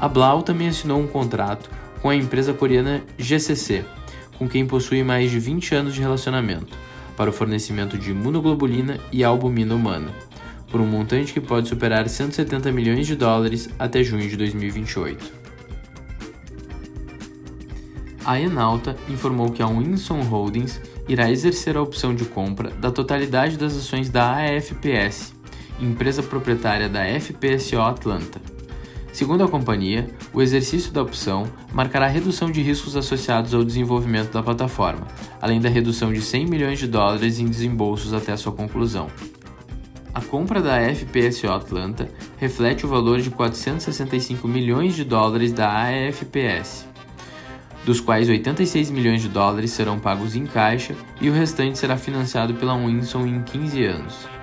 A 0.00 0.06
Blau 0.06 0.42
também 0.42 0.68
assinou 0.68 1.00
um 1.00 1.08
contrato 1.08 1.68
com 2.00 2.10
a 2.10 2.16
empresa 2.16 2.52
coreana 2.52 3.02
GCC, 3.18 3.84
com 4.38 4.48
quem 4.48 4.66
possui 4.66 5.02
mais 5.02 5.30
de 5.30 5.38
20 5.38 5.74
anos 5.74 5.94
de 5.94 6.00
relacionamento, 6.00 6.76
para 7.16 7.30
o 7.30 7.32
fornecimento 7.32 7.98
de 7.98 8.12
imunoglobulina 8.12 8.98
e 9.10 9.24
albumina 9.24 9.74
humana, 9.74 10.12
por 10.70 10.80
um 10.80 10.86
montante 10.86 11.32
que 11.32 11.40
pode 11.40 11.68
superar 11.68 12.08
170 12.08 12.70
milhões 12.70 13.06
de 13.06 13.16
dólares 13.16 13.68
até 13.78 14.02
junho 14.04 14.28
de 14.28 14.36
2028. 14.36 15.38
A 18.24 18.38
Enalta 18.38 18.94
informou 19.08 19.50
que 19.50 19.62
a 19.62 19.66
Winson 19.66 20.20
Holdings 20.20 20.80
irá 21.08 21.30
exercer 21.30 21.76
a 21.76 21.82
opção 21.82 22.14
de 22.14 22.26
compra 22.26 22.70
da 22.70 22.90
totalidade 22.90 23.56
das 23.56 23.74
ações 23.74 24.10
da 24.10 24.36
AFPS, 24.36 25.32
empresa 25.80 26.22
proprietária 26.22 26.88
da 26.88 27.04
FPSO 27.18 27.80
Atlanta. 27.80 28.57
Segundo 29.18 29.42
a 29.42 29.48
companhia, 29.48 30.08
o 30.32 30.40
exercício 30.40 30.92
da 30.92 31.02
opção 31.02 31.44
marcará 31.72 32.06
redução 32.06 32.52
de 32.52 32.62
riscos 32.62 32.96
associados 32.96 33.52
ao 33.52 33.64
desenvolvimento 33.64 34.30
da 34.30 34.44
plataforma, 34.44 35.08
além 35.42 35.60
da 35.60 35.68
redução 35.68 36.12
de 36.12 36.20
100 36.20 36.46
milhões 36.46 36.78
de 36.78 36.86
dólares 36.86 37.40
em 37.40 37.46
desembolsos 37.46 38.14
até 38.14 38.36
sua 38.36 38.52
conclusão. 38.52 39.08
A 40.14 40.20
compra 40.20 40.62
da 40.62 40.78
FPSO 40.94 41.48
Atlanta 41.48 42.08
reflete 42.36 42.86
o 42.86 42.88
valor 42.88 43.20
de 43.20 43.28
465 43.28 44.46
milhões 44.46 44.94
de 44.94 45.02
dólares 45.02 45.52
da 45.52 45.68
AFPS 45.68 46.86
dos 47.84 48.00
quais 48.00 48.28
86 48.28 48.90
milhões 48.90 49.22
de 49.22 49.28
dólares 49.28 49.72
serão 49.72 49.98
pagos 49.98 50.36
em 50.36 50.46
caixa 50.46 50.94
e 51.20 51.28
o 51.28 51.32
restante 51.32 51.76
será 51.76 51.96
financiado 51.96 52.54
pela 52.54 52.76
Winson 52.76 53.26
em 53.26 53.42
15 53.42 53.84
anos. 53.84 54.37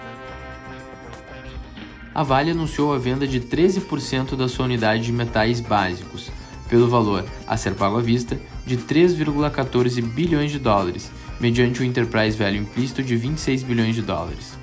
A 2.15 2.23
Vale 2.23 2.51
anunciou 2.51 2.93
a 2.93 2.97
venda 2.97 3.27
de 3.27 3.41
13% 3.41 4.37
da 4.37 4.47
sua 4.47 4.63
unidade 4.63 5.03
de 5.03 5.11
metais 5.11 5.59
básicos, 5.59 6.31
pelo 6.69 6.87
valor 6.87 7.25
a 7.45 7.57
ser 7.57 7.73
pago 7.73 7.97
à 7.97 8.01
vista 8.01 8.39
de 8.65 8.77
3,14 8.77 10.01
bilhões 10.01 10.49
de 10.49 10.57
dólares, 10.57 11.11
mediante 11.41 11.81
o 11.81 11.83
Enterprise 11.83 12.37
Value 12.37 12.59
implícito 12.59 13.03
de 13.03 13.17
26 13.17 13.63
bilhões 13.63 13.95
de 13.95 14.01
dólares. 14.01 14.57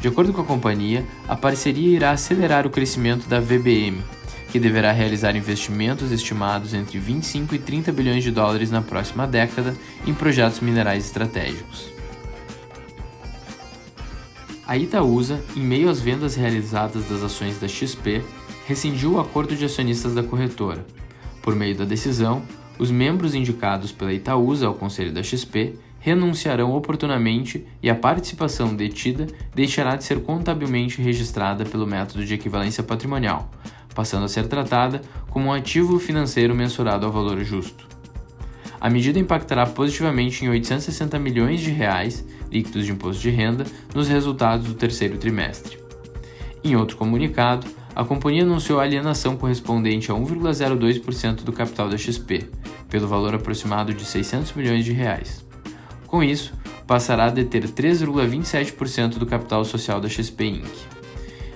De 0.00 0.06
acordo 0.06 0.32
com 0.32 0.42
a 0.42 0.44
companhia, 0.44 1.04
a 1.26 1.34
parceria 1.34 1.96
irá 1.96 2.12
acelerar 2.12 2.68
o 2.68 2.70
crescimento 2.70 3.28
da 3.28 3.40
VBM, 3.40 3.98
que 4.52 4.60
deverá 4.60 4.92
realizar 4.92 5.34
investimentos 5.34 6.12
estimados 6.12 6.72
entre 6.72 7.00
25 7.00 7.52
e 7.56 7.58
30 7.58 7.90
bilhões 7.90 8.22
de 8.22 8.30
dólares 8.30 8.70
na 8.70 8.80
próxima 8.80 9.26
década 9.26 9.74
em 10.06 10.14
projetos 10.14 10.60
minerais 10.60 11.04
estratégicos. 11.04 11.95
A 14.66 14.76
Itaúsa, 14.76 15.40
em 15.54 15.60
meio 15.60 15.88
às 15.88 16.00
vendas 16.00 16.34
realizadas 16.34 17.04
das 17.04 17.22
ações 17.22 17.56
da 17.60 17.68
XP, 17.68 18.20
rescindiu 18.66 19.12
o 19.12 19.20
acordo 19.20 19.54
de 19.54 19.64
acionistas 19.64 20.12
da 20.12 20.24
corretora. 20.24 20.84
Por 21.40 21.54
meio 21.54 21.76
da 21.76 21.84
decisão, 21.84 22.42
os 22.76 22.90
membros 22.90 23.32
indicados 23.32 23.92
pela 23.92 24.12
Itaúsa 24.12 24.66
ao 24.66 24.74
conselho 24.74 25.12
da 25.12 25.22
XP 25.22 25.76
renunciarão 26.00 26.72
oportunamente 26.72 27.64
e 27.80 27.88
a 27.88 27.94
participação 27.94 28.74
detida 28.74 29.28
deixará 29.54 29.94
de 29.94 30.02
ser 30.02 30.22
contabilmente 30.22 31.00
registrada 31.00 31.64
pelo 31.64 31.86
método 31.86 32.24
de 32.24 32.34
equivalência 32.34 32.82
patrimonial, 32.82 33.48
passando 33.94 34.24
a 34.24 34.28
ser 34.28 34.48
tratada 34.48 35.00
como 35.30 35.46
um 35.46 35.52
ativo 35.52 35.96
financeiro 36.00 36.56
mensurado 36.56 37.06
ao 37.06 37.12
valor 37.12 37.40
justo. 37.44 37.86
A 38.80 38.90
medida 38.90 39.18
impactará 39.18 39.64
positivamente 39.64 40.44
em 40.44 40.48
860 40.48 41.18
milhões 41.20 41.60
de 41.60 41.70
reais 41.70 42.24
líquidos 42.50 42.86
de 42.86 42.92
imposto 42.92 43.22
de 43.22 43.30
renda 43.30 43.64
nos 43.94 44.08
resultados 44.08 44.66
do 44.66 44.74
terceiro 44.74 45.18
trimestre. 45.18 45.78
Em 46.62 46.76
outro 46.76 46.96
comunicado, 46.96 47.66
a 47.94 48.04
companhia 48.04 48.42
anunciou 48.42 48.78
a 48.78 48.82
alienação 48.82 49.36
correspondente 49.36 50.10
a 50.10 50.14
1,02% 50.14 51.44
do 51.44 51.52
capital 51.52 51.88
da 51.88 51.96
XP, 51.96 52.48
pelo 52.90 53.08
valor 53.08 53.34
aproximado 53.34 53.94
de 53.94 54.04
600 54.04 54.52
milhões 54.52 54.84
de 54.84 54.92
reais. 54.92 55.46
Com 56.06 56.22
isso, 56.22 56.52
passará 56.86 57.24
a 57.24 57.30
deter 57.30 57.68
3,27% 57.68 59.18
do 59.18 59.26
capital 59.26 59.64
social 59.64 60.00
da 60.00 60.08
XP 60.08 60.44
Inc. 60.44 60.96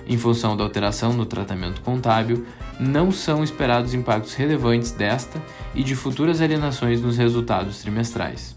Em 0.07 0.17
função 0.17 0.57
da 0.57 0.63
alteração 0.63 1.13
no 1.13 1.25
tratamento 1.25 1.81
contábil, 1.81 2.45
não 2.79 3.11
são 3.11 3.43
esperados 3.43 3.93
impactos 3.93 4.33
relevantes 4.33 4.91
desta 4.91 5.41
e 5.75 5.83
de 5.83 5.95
futuras 5.95 6.41
alienações 6.41 7.01
nos 7.01 7.17
resultados 7.17 7.81
trimestrais. 7.81 8.55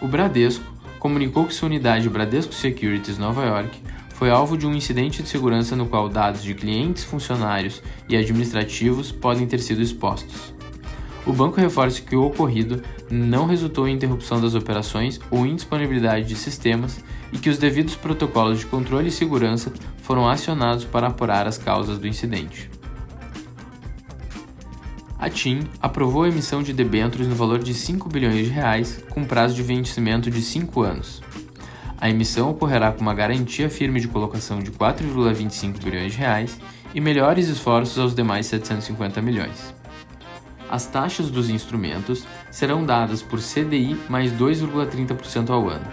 O 0.00 0.06
Bradesco 0.06 0.64
comunicou 0.98 1.46
que 1.46 1.54
sua 1.54 1.68
unidade 1.68 2.08
Bradesco 2.08 2.52
Securities 2.52 3.16
Nova 3.16 3.44
York 3.44 3.80
foi 4.10 4.30
alvo 4.30 4.56
de 4.56 4.66
um 4.66 4.74
incidente 4.74 5.22
de 5.22 5.28
segurança 5.28 5.74
no 5.76 5.86
qual 5.86 6.08
dados 6.08 6.42
de 6.42 6.54
clientes, 6.54 7.04
funcionários 7.04 7.82
e 8.08 8.16
administrativos 8.16 9.12
podem 9.12 9.46
ter 9.46 9.58
sido 9.58 9.82
expostos. 9.82 10.54
O 11.26 11.32
banco 11.32 11.60
reforça 11.60 12.00
que 12.02 12.14
o 12.14 12.24
ocorrido 12.24 12.82
não 13.10 13.46
resultou 13.46 13.88
em 13.88 13.94
interrupção 13.94 14.40
das 14.40 14.54
operações 14.54 15.18
ou 15.30 15.44
indisponibilidade 15.44 16.26
de 16.26 16.36
sistemas 16.36 17.02
e 17.32 17.38
que 17.38 17.50
os 17.50 17.58
devidos 17.58 17.96
protocolos 17.96 18.60
de 18.60 18.66
controle 18.66 19.08
e 19.08 19.12
segurança 19.12 19.72
foram 20.02 20.28
acionados 20.28 20.84
para 20.84 21.08
apurar 21.08 21.46
as 21.46 21.58
causas 21.58 21.98
do 21.98 22.06
incidente. 22.06 22.70
A 25.18 25.30
TIM 25.30 25.60
aprovou 25.80 26.24
a 26.24 26.28
emissão 26.28 26.62
de 26.62 26.74
debêntures 26.74 27.26
no 27.26 27.34
valor 27.34 27.58
de 27.58 27.72
5 27.72 28.08
bilhões 28.08 28.46
de 28.46 28.50
reais 28.50 29.02
com 29.08 29.24
prazo 29.24 29.54
de 29.54 29.62
vencimento 29.62 30.30
de 30.30 30.42
5 30.42 30.82
anos. 30.82 31.22
A 31.98 32.10
emissão 32.10 32.50
ocorrerá 32.50 32.92
com 32.92 33.00
uma 33.00 33.14
garantia 33.14 33.70
firme 33.70 33.98
de 33.98 34.08
colocação 34.08 34.58
de 34.58 34.70
4,25 34.70 35.82
bilhões 35.82 36.12
de 36.12 36.18
reais 36.18 36.60
e 36.94 37.00
melhores 37.00 37.48
esforços 37.48 37.98
aos 37.98 38.14
demais 38.14 38.46
750 38.46 39.22
milhões. 39.22 39.74
As 40.70 40.84
taxas 40.84 41.30
dos 41.30 41.48
instrumentos 41.48 42.26
serão 42.50 42.84
dadas 42.84 43.22
por 43.22 43.40
CDI 43.40 43.96
mais 44.10 44.30
2,30% 44.32 45.48
ao 45.48 45.68
ano. 45.68 45.86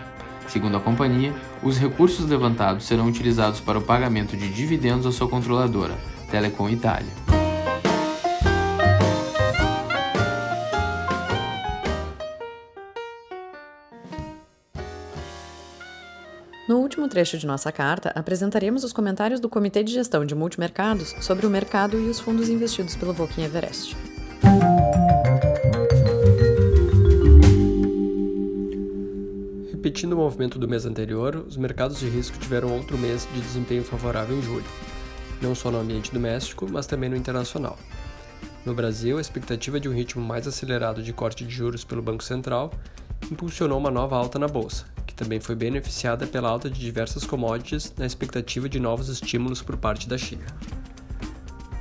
Segundo 0.47 0.75
a 0.75 0.81
companhia, 0.81 1.33
os 1.61 1.77
recursos 1.77 2.27
levantados 2.27 2.85
serão 2.85 3.07
utilizados 3.07 3.61
para 3.61 3.79
o 3.79 3.81
pagamento 3.81 4.35
de 4.35 4.49
dividendos 4.49 5.05
à 5.05 5.11
sua 5.11 5.29
controladora, 5.29 5.97
Telecom 6.29 6.69
Itália. 6.69 7.42
Último 17.03 17.09
trecho 17.09 17.37
de 17.37 17.45
nossa 17.45 17.69
carta, 17.69 18.13
apresentaremos 18.15 18.83
os 18.83 18.93
comentários 18.93 19.41
do 19.41 19.49
Comitê 19.49 19.83
de 19.83 19.91
Gestão 19.91 20.25
de 20.25 20.33
Multimercados 20.33 21.13
sobre 21.19 21.45
o 21.45 21.49
mercado 21.49 21.99
e 21.99 22.07
os 22.07 22.17
fundos 22.17 22.47
investidos 22.47 22.95
pelo 22.95 23.11
Voking 23.11 23.43
Everest. 23.43 23.97
Repetindo 29.71 30.13
o 30.13 30.17
movimento 30.17 30.57
do 30.57 30.67
mês 30.67 30.85
anterior, 30.85 31.45
os 31.45 31.57
mercados 31.57 31.99
de 31.99 32.07
risco 32.07 32.37
tiveram 32.37 32.71
outro 32.71 32.97
mês 32.97 33.27
de 33.33 33.41
desempenho 33.41 33.83
favorável 33.83 34.37
em 34.37 34.41
julho, 34.41 34.65
não 35.41 35.53
só 35.53 35.69
no 35.69 35.79
ambiente 35.79 36.13
doméstico, 36.13 36.67
mas 36.71 36.87
também 36.87 37.09
no 37.09 37.17
internacional. 37.17 37.77
No 38.65 38.73
Brasil, 38.73 39.17
a 39.17 39.21
expectativa 39.21 39.77
de 39.77 39.89
um 39.89 39.93
ritmo 39.93 40.23
mais 40.23 40.47
acelerado 40.47 41.03
de 41.03 41.11
corte 41.11 41.43
de 41.43 41.53
juros 41.53 41.83
pelo 41.83 42.01
Banco 42.01 42.23
Central 42.23 42.71
impulsionou 43.29 43.77
uma 43.77 43.91
nova 43.91 44.15
alta 44.15 44.39
na 44.39 44.47
bolsa, 44.47 44.92
que 45.05 45.13
também 45.13 45.39
foi 45.39 45.55
beneficiada 45.55 46.25
pela 46.25 46.49
alta 46.49 46.69
de 46.69 46.79
diversas 46.79 47.25
commodities 47.25 47.93
na 47.97 48.05
expectativa 48.05 48.67
de 48.67 48.79
novos 48.79 49.09
estímulos 49.09 49.61
por 49.61 49.77
parte 49.77 50.07
da 50.07 50.17
China. 50.17 50.45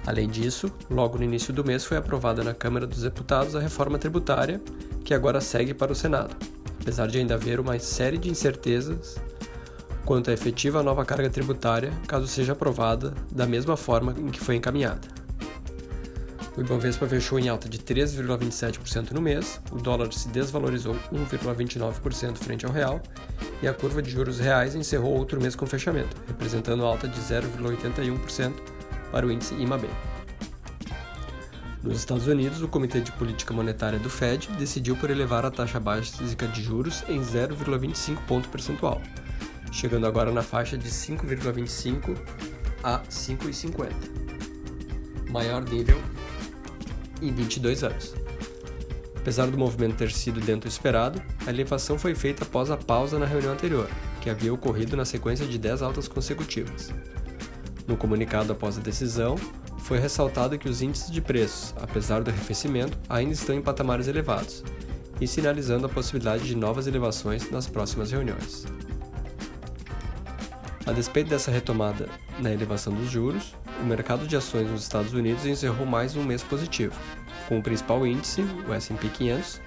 Além 0.07 0.29
disso, 0.29 0.73
logo 0.91 1.17
no 1.19 1.25
início 1.25 1.53
do 1.53 1.65
mês 1.65 1.85
foi 1.85 1.97
aprovada 1.97 2.43
na 2.43 2.53
Câmara 2.53 2.87
dos 2.87 3.03
Deputados 3.03 3.55
a 3.55 3.61
reforma 3.61 3.99
tributária, 3.99 4.61
que 5.05 5.15
agora 5.15 5.41
segue 5.41 5.73
para 5.73 5.93
o 5.93 5.95
Senado, 5.95 6.35
apesar 6.81 7.07
de 7.07 7.19
ainda 7.19 7.35
haver 7.35 7.61
uma 7.61 7.79
série 7.79 8.19
de 8.19 8.29
incertezas 8.29 9.21
quanto 10.05 10.31
à 10.31 10.33
efetiva 10.33 10.83
nova 10.83 11.05
carga 11.05 11.31
tributária, 11.31 11.93
caso 12.09 12.27
seja 12.27 12.53
aprovada 12.53 13.15
da 13.31 13.47
mesma 13.47 13.77
forma 13.77 14.15
em 14.19 14.29
que 14.29 14.41
foi 14.41 14.57
encaminhada. 14.57 15.22
O 16.57 16.61
Ibovespa 16.61 17.09
fechou 17.09 17.39
em 17.39 17.49
alta 17.49 17.67
de 17.67 17.79
3,27% 17.79 19.13
no 19.13 19.23
mês, 19.23 19.59
o 19.71 19.77
dólar 19.77 20.13
se 20.13 20.29
desvalorizou 20.29 20.95
1,29% 21.11 22.37
frente 22.37 22.67
ao 22.67 22.73
real. 22.73 23.01
E 23.63 23.69
a 23.69 23.73
curva 23.73 24.03
de 24.03 24.11
juros 24.11 24.39
reais 24.39 24.75
encerrou 24.75 25.17
outro 25.17 25.41
mês 25.41 25.57
com 25.57 25.65
fechamento, 25.65 26.15
representando 26.29 26.85
alta 26.85 27.09
de 27.09 27.19
0,81% 27.21 28.53
para 29.11 29.27
o 29.27 29.33
índice 29.33 29.55
IMAB. 29.55 29.89
Nos 31.83 31.97
Estados 31.97 32.27
Unidos, 32.27 32.61
o 32.61 32.69
Comitê 32.69 33.01
de 33.01 33.13
Política 33.13 33.55
Monetária 33.55 33.99
do 33.99 34.11
Fed 34.11 34.49
decidiu 34.59 34.95
por 34.97 35.11
elevar 35.11 35.47
a 35.47 35.51
taxa 35.51 35.81
básica 35.81 36.47
de 36.47 36.63
juros 36.63 37.03
em 37.09 37.21
0,25 37.21 38.19
ponto 38.27 38.49
percentual, 38.51 39.01
chegando 39.73 40.07
agora 40.07 40.31
na 40.31 40.43
faixa 40.43 40.77
de 40.77 40.89
5,25 40.89 42.15
a 42.85 43.01
5,50, 43.01 43.91
maior 45.31 45.65
nível 45.65 45.99
em 47.29 47.33
22 47.33 47.85
anos. 47.85 48.15
Apesar 49.17 49.47
do 49.47 49.57
movimento 49.57 49.97
ter 49.97 50.11
sido 50.11 50.41
dentro 50.41 50.69
do 50.69 50.73
esperado, 50.73 51.23
a 51.47 51.51
elevação 51.51 51.97
foi 51.97 52.15
feita 52.15 52.43
após 52.43 52.71
a 52.71 52.77
pausa 52.77 53.19
na 53.19 53.27
reunião 53.27 53.53
anterior, 53.53 53.89
que 54.21 54.29
havia 54.29 54.53
ocorrido 54.53 54.97
na 54.97 55.05
sequência 55.05 55.47
de 55.47 55.59
10 55.59 55.81
altas 55.83 56.09
consecutivas. 56.09 56.93
No 57.87 57.97
comunicado 57.97 58.53
após 58.53 58.77
a 58.77 58.81
decisão, 58.81 59.37
foi 59.79 59.99
ressaltado 59.99 60.59
que 60.59 60.69
os 60.69 60.83
índices 60.83 61.11
de 61.11 61.21
preços, 61.21 61.75
apesar 61.81 62.23
do 62.23 62.31
arrefecimento, 62.31 62.99
ainda 63.09 63.33
estão 63.33 63.55
em 63.55 63.63
patamares 63.63 64.09
elevados, 64.09 64.65
e 65.21 65.27
sinalizando 65.27 65.87
a 65.87 65.89
possibilidade 65.89 66.45
de 66.45 66.57
novas 66.57 66.87
elevações 66.87 67.49
nas 67.51 67.69
próximas 67.69 68.11
reuniões. 68.11 68.65
A 70.85 70.91
despeito 70.91 71.31
dessa 71.31 71.53
retomada 71.53 72.09
na 72.41 72.53
elevação 72.53 72.93
dos 72.93 73.09
juros, 73.09 73.55
o 73.81 73.85
mercado 73.85 74.27
de 74.27 74.37
ações 74.37 74.71
nos 74.71 74.83
Estados 74.83 75.13
Unidos 75.13 75.47
encerrou 75.47 75.87
mais 75.87 76.17
um 76.17 76.25
mês 76.25 76.43
positivo, 76.43 76.95
com 77.49 77.59
o 77.59 77.63
principal 77.63 78.07
índice, 78.07 78.43
o 78.69 78.73
S&P 78.73 79.09
500, 79.09 79.61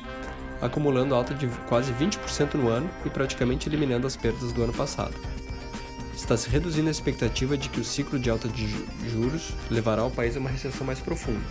acumulando 0.61 1.15
alta 1.15 1.33
de 1.33 1.47
quase 1.67 1.91
20% 1.93 2.55
no 2.55 2.69
ano 2.69 2.89
e 3.05 3.09
praticamente 3.09 3.69
eliminando 3.69 4.07
as 4.07 4.15
perdas 4.15 4.51
do 4.51 4.63
ano 4.63 4.73
passado 4.73 5.13
está 6.25 6.35
se 6.35 6.49
reduzindo 6.49 6.87
a 6.87 6.91
expectativa 6.91 7.55
de 7.55 7.69
que 7.69 7.79
o 7.79 7.83
ciclo 7.83 8.17
de 8.17 8.29
alta 8.29 8.47
de 8.47 8.67
juros 9.07 9.53
levará 9.69 10.03
o 10.03 10.11
país 10.11 10.35
a 10.35 10.39
uma 10.39 10.49
recessão 10.49 10.85
mais 10.85 10.99
profunda, 10.99 11.45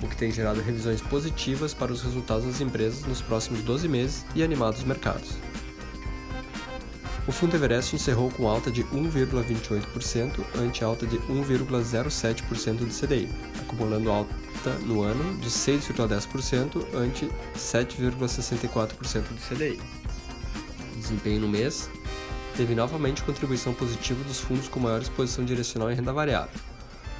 o 0.00 0.06
que 0.06 0.16
tem 0.16 0.30
gerado 0.30 0.60
revisões 0.60 1.00
positivas 1.00 1.74
para 1.74 1.92
os 1.92 2.02
resultados 2.02 2.46
das 2.46 2.60
empresas 2.60 3.04
nos 3.04 3.20
próximos 3.20 3.62
12 3.62 3.88
meses 3.88 4.24
e 4.34 4.42
animados 4.44 4.84
mercados. 4.84 5.36
O 7.28 7.32
fundo 7.32 7.56
Everest 7.56 7.96
encerrou 7.96 8.30
com 8.30 8.46
alta 8.46 8.70
de 8.70 8.84
1,28% 8.84 10.44
ante 10.60 10.84
alta 10.84 11.04
de 11.04 11.18
1,07% 11.18 12.76
do 12.76 12.86
CDI, 12.86 13.28
acumulando 13.60 14.12
alta 14.12 14.30
no 14.84 15.02
ano 15.02 15.36
de 15.40 15.50
6,10% 15.50 16.86
ante 16.94 17.28
7,64% 17.56 19.22
do 19.22 19.40
CDI. 19.48 19.80
Desempenho 20.94 21.40
no 21.40 21.48
mês 21.48 21.90
teve 22.56 22.76
novamente 22.76 23.24
contribuição 23.24 23.74
positiva 23.74 24.22
dos 24.22 24.38
fundos 24.38 24.68
com 24.68 24.78
maior 24.78 25.02
exposição 25.02 25.44
direcional 25.44 25.90
em 25.90 25.96
renda 25.96 26.12
variável, 26.12 26.60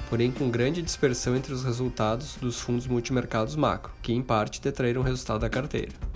porém 0.09 0.31
com 0.31 0.49
grande 0.49 0.81
dispersão 0.81 1.35
entre 1.35 1.51
os 1.51 1.65
resultados 1.65 2.37
dos 2.39 2.61
fundos 2.61 2.87
multimercados 2.87 3.57
macro, 3.57 3.91
que 4.01 4.13
em 4.13 4.21
parte 4.21 4.61
detraíram 4.61 5.01
o 5.01 5.03
resultado 5.03 5.41
da 5.41 5.49
carteira. 5.49 6.06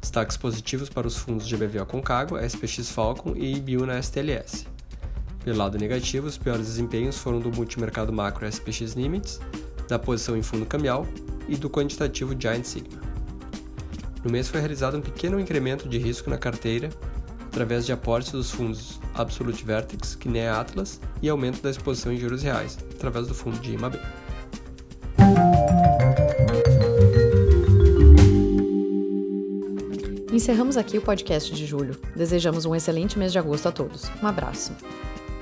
Destaques 0.00 0.36
positivos 0.36 0.88
para 0.88 1.06
os 1.06 1.16
fundos 1.16 1.46
GBV 1.46 1.84
Concagua, 1.86 2.44
SPX 2.46 2.90
Falcon 2.90 3.34
e 3.36 3.56
IBU 3.56 3.84
na 3.84 4.00
STLS. 4.00 4.66
Pelo 5.44 5.58
lado 5.58 5.78
negativo, 5.78 6.26
os 6.26 6.38
piores 6.38 6.66
desempenhos 6.66 7.18
foram 7.18 7.40
do 7.40 7.50
multimercado 7.50 8.12
macro 8.12 8.46
SPX 8.46 8.92
Limits, 8.94 9.40
da 9.88 9.98
posição 9.98 10.36
em 10.36 10.42
fundo 10.42 10.66
cambial 10.66 11.06
e 11.48 11.56
do 11.56 11.70
quantitativo 11.70 12.36
Giant 12.38 12.64
Sigma. 12.64 13.00
No 14.24 14.30
mês 14.30 14.48
foi 14.48 14.60
realizado 14.60 14.96
um 14.96 15.00
pequeno 15.00 15.40
incremento 15.40 15.88
de 15.88 15.98
risco 15.98 16.28
na 16.28 16.36
carteira 16.36 16.90
através 17.46 17.86
de 17.86 17.92
aportes 17.92 18.30
dos 18.32 18.50
fundos 18.50 19.00
Absolute 19.14 19.64
Vertex, 19.64 20.14
que 20.14 20.28
nem 20.28 20.46
Atlas, 20.46 21.00
e 21.20 21.28
aumento 21.28 21.60
da 21.60 21.70
exposição 21.70 22.12
em 22.12 22.16
juros 22.16 22.42
reais, 22.42 22.78
através 22.94 23.26
do 23.26 23.34
fundo 23.34 23.58
de 23.58 23.72
IMAB. 23.72 23.98
Encerramos 30.38 30.76
aqui 30.76 30.96
o 30.96 31.02
podcast 31.02 31.52
de 31.52 31.66
julho. 31.66 31.98
Desejamos 32.14 32.64
um 32.64 32.72
excelente 32.72 33.18
mês 33.18 33.32
de 33.32 33.40
agosto 33.40 33.66
a 33.66 33.72
todos. 33.72 34.08
Um 34.22 34.26
abraço. 34.28 34.70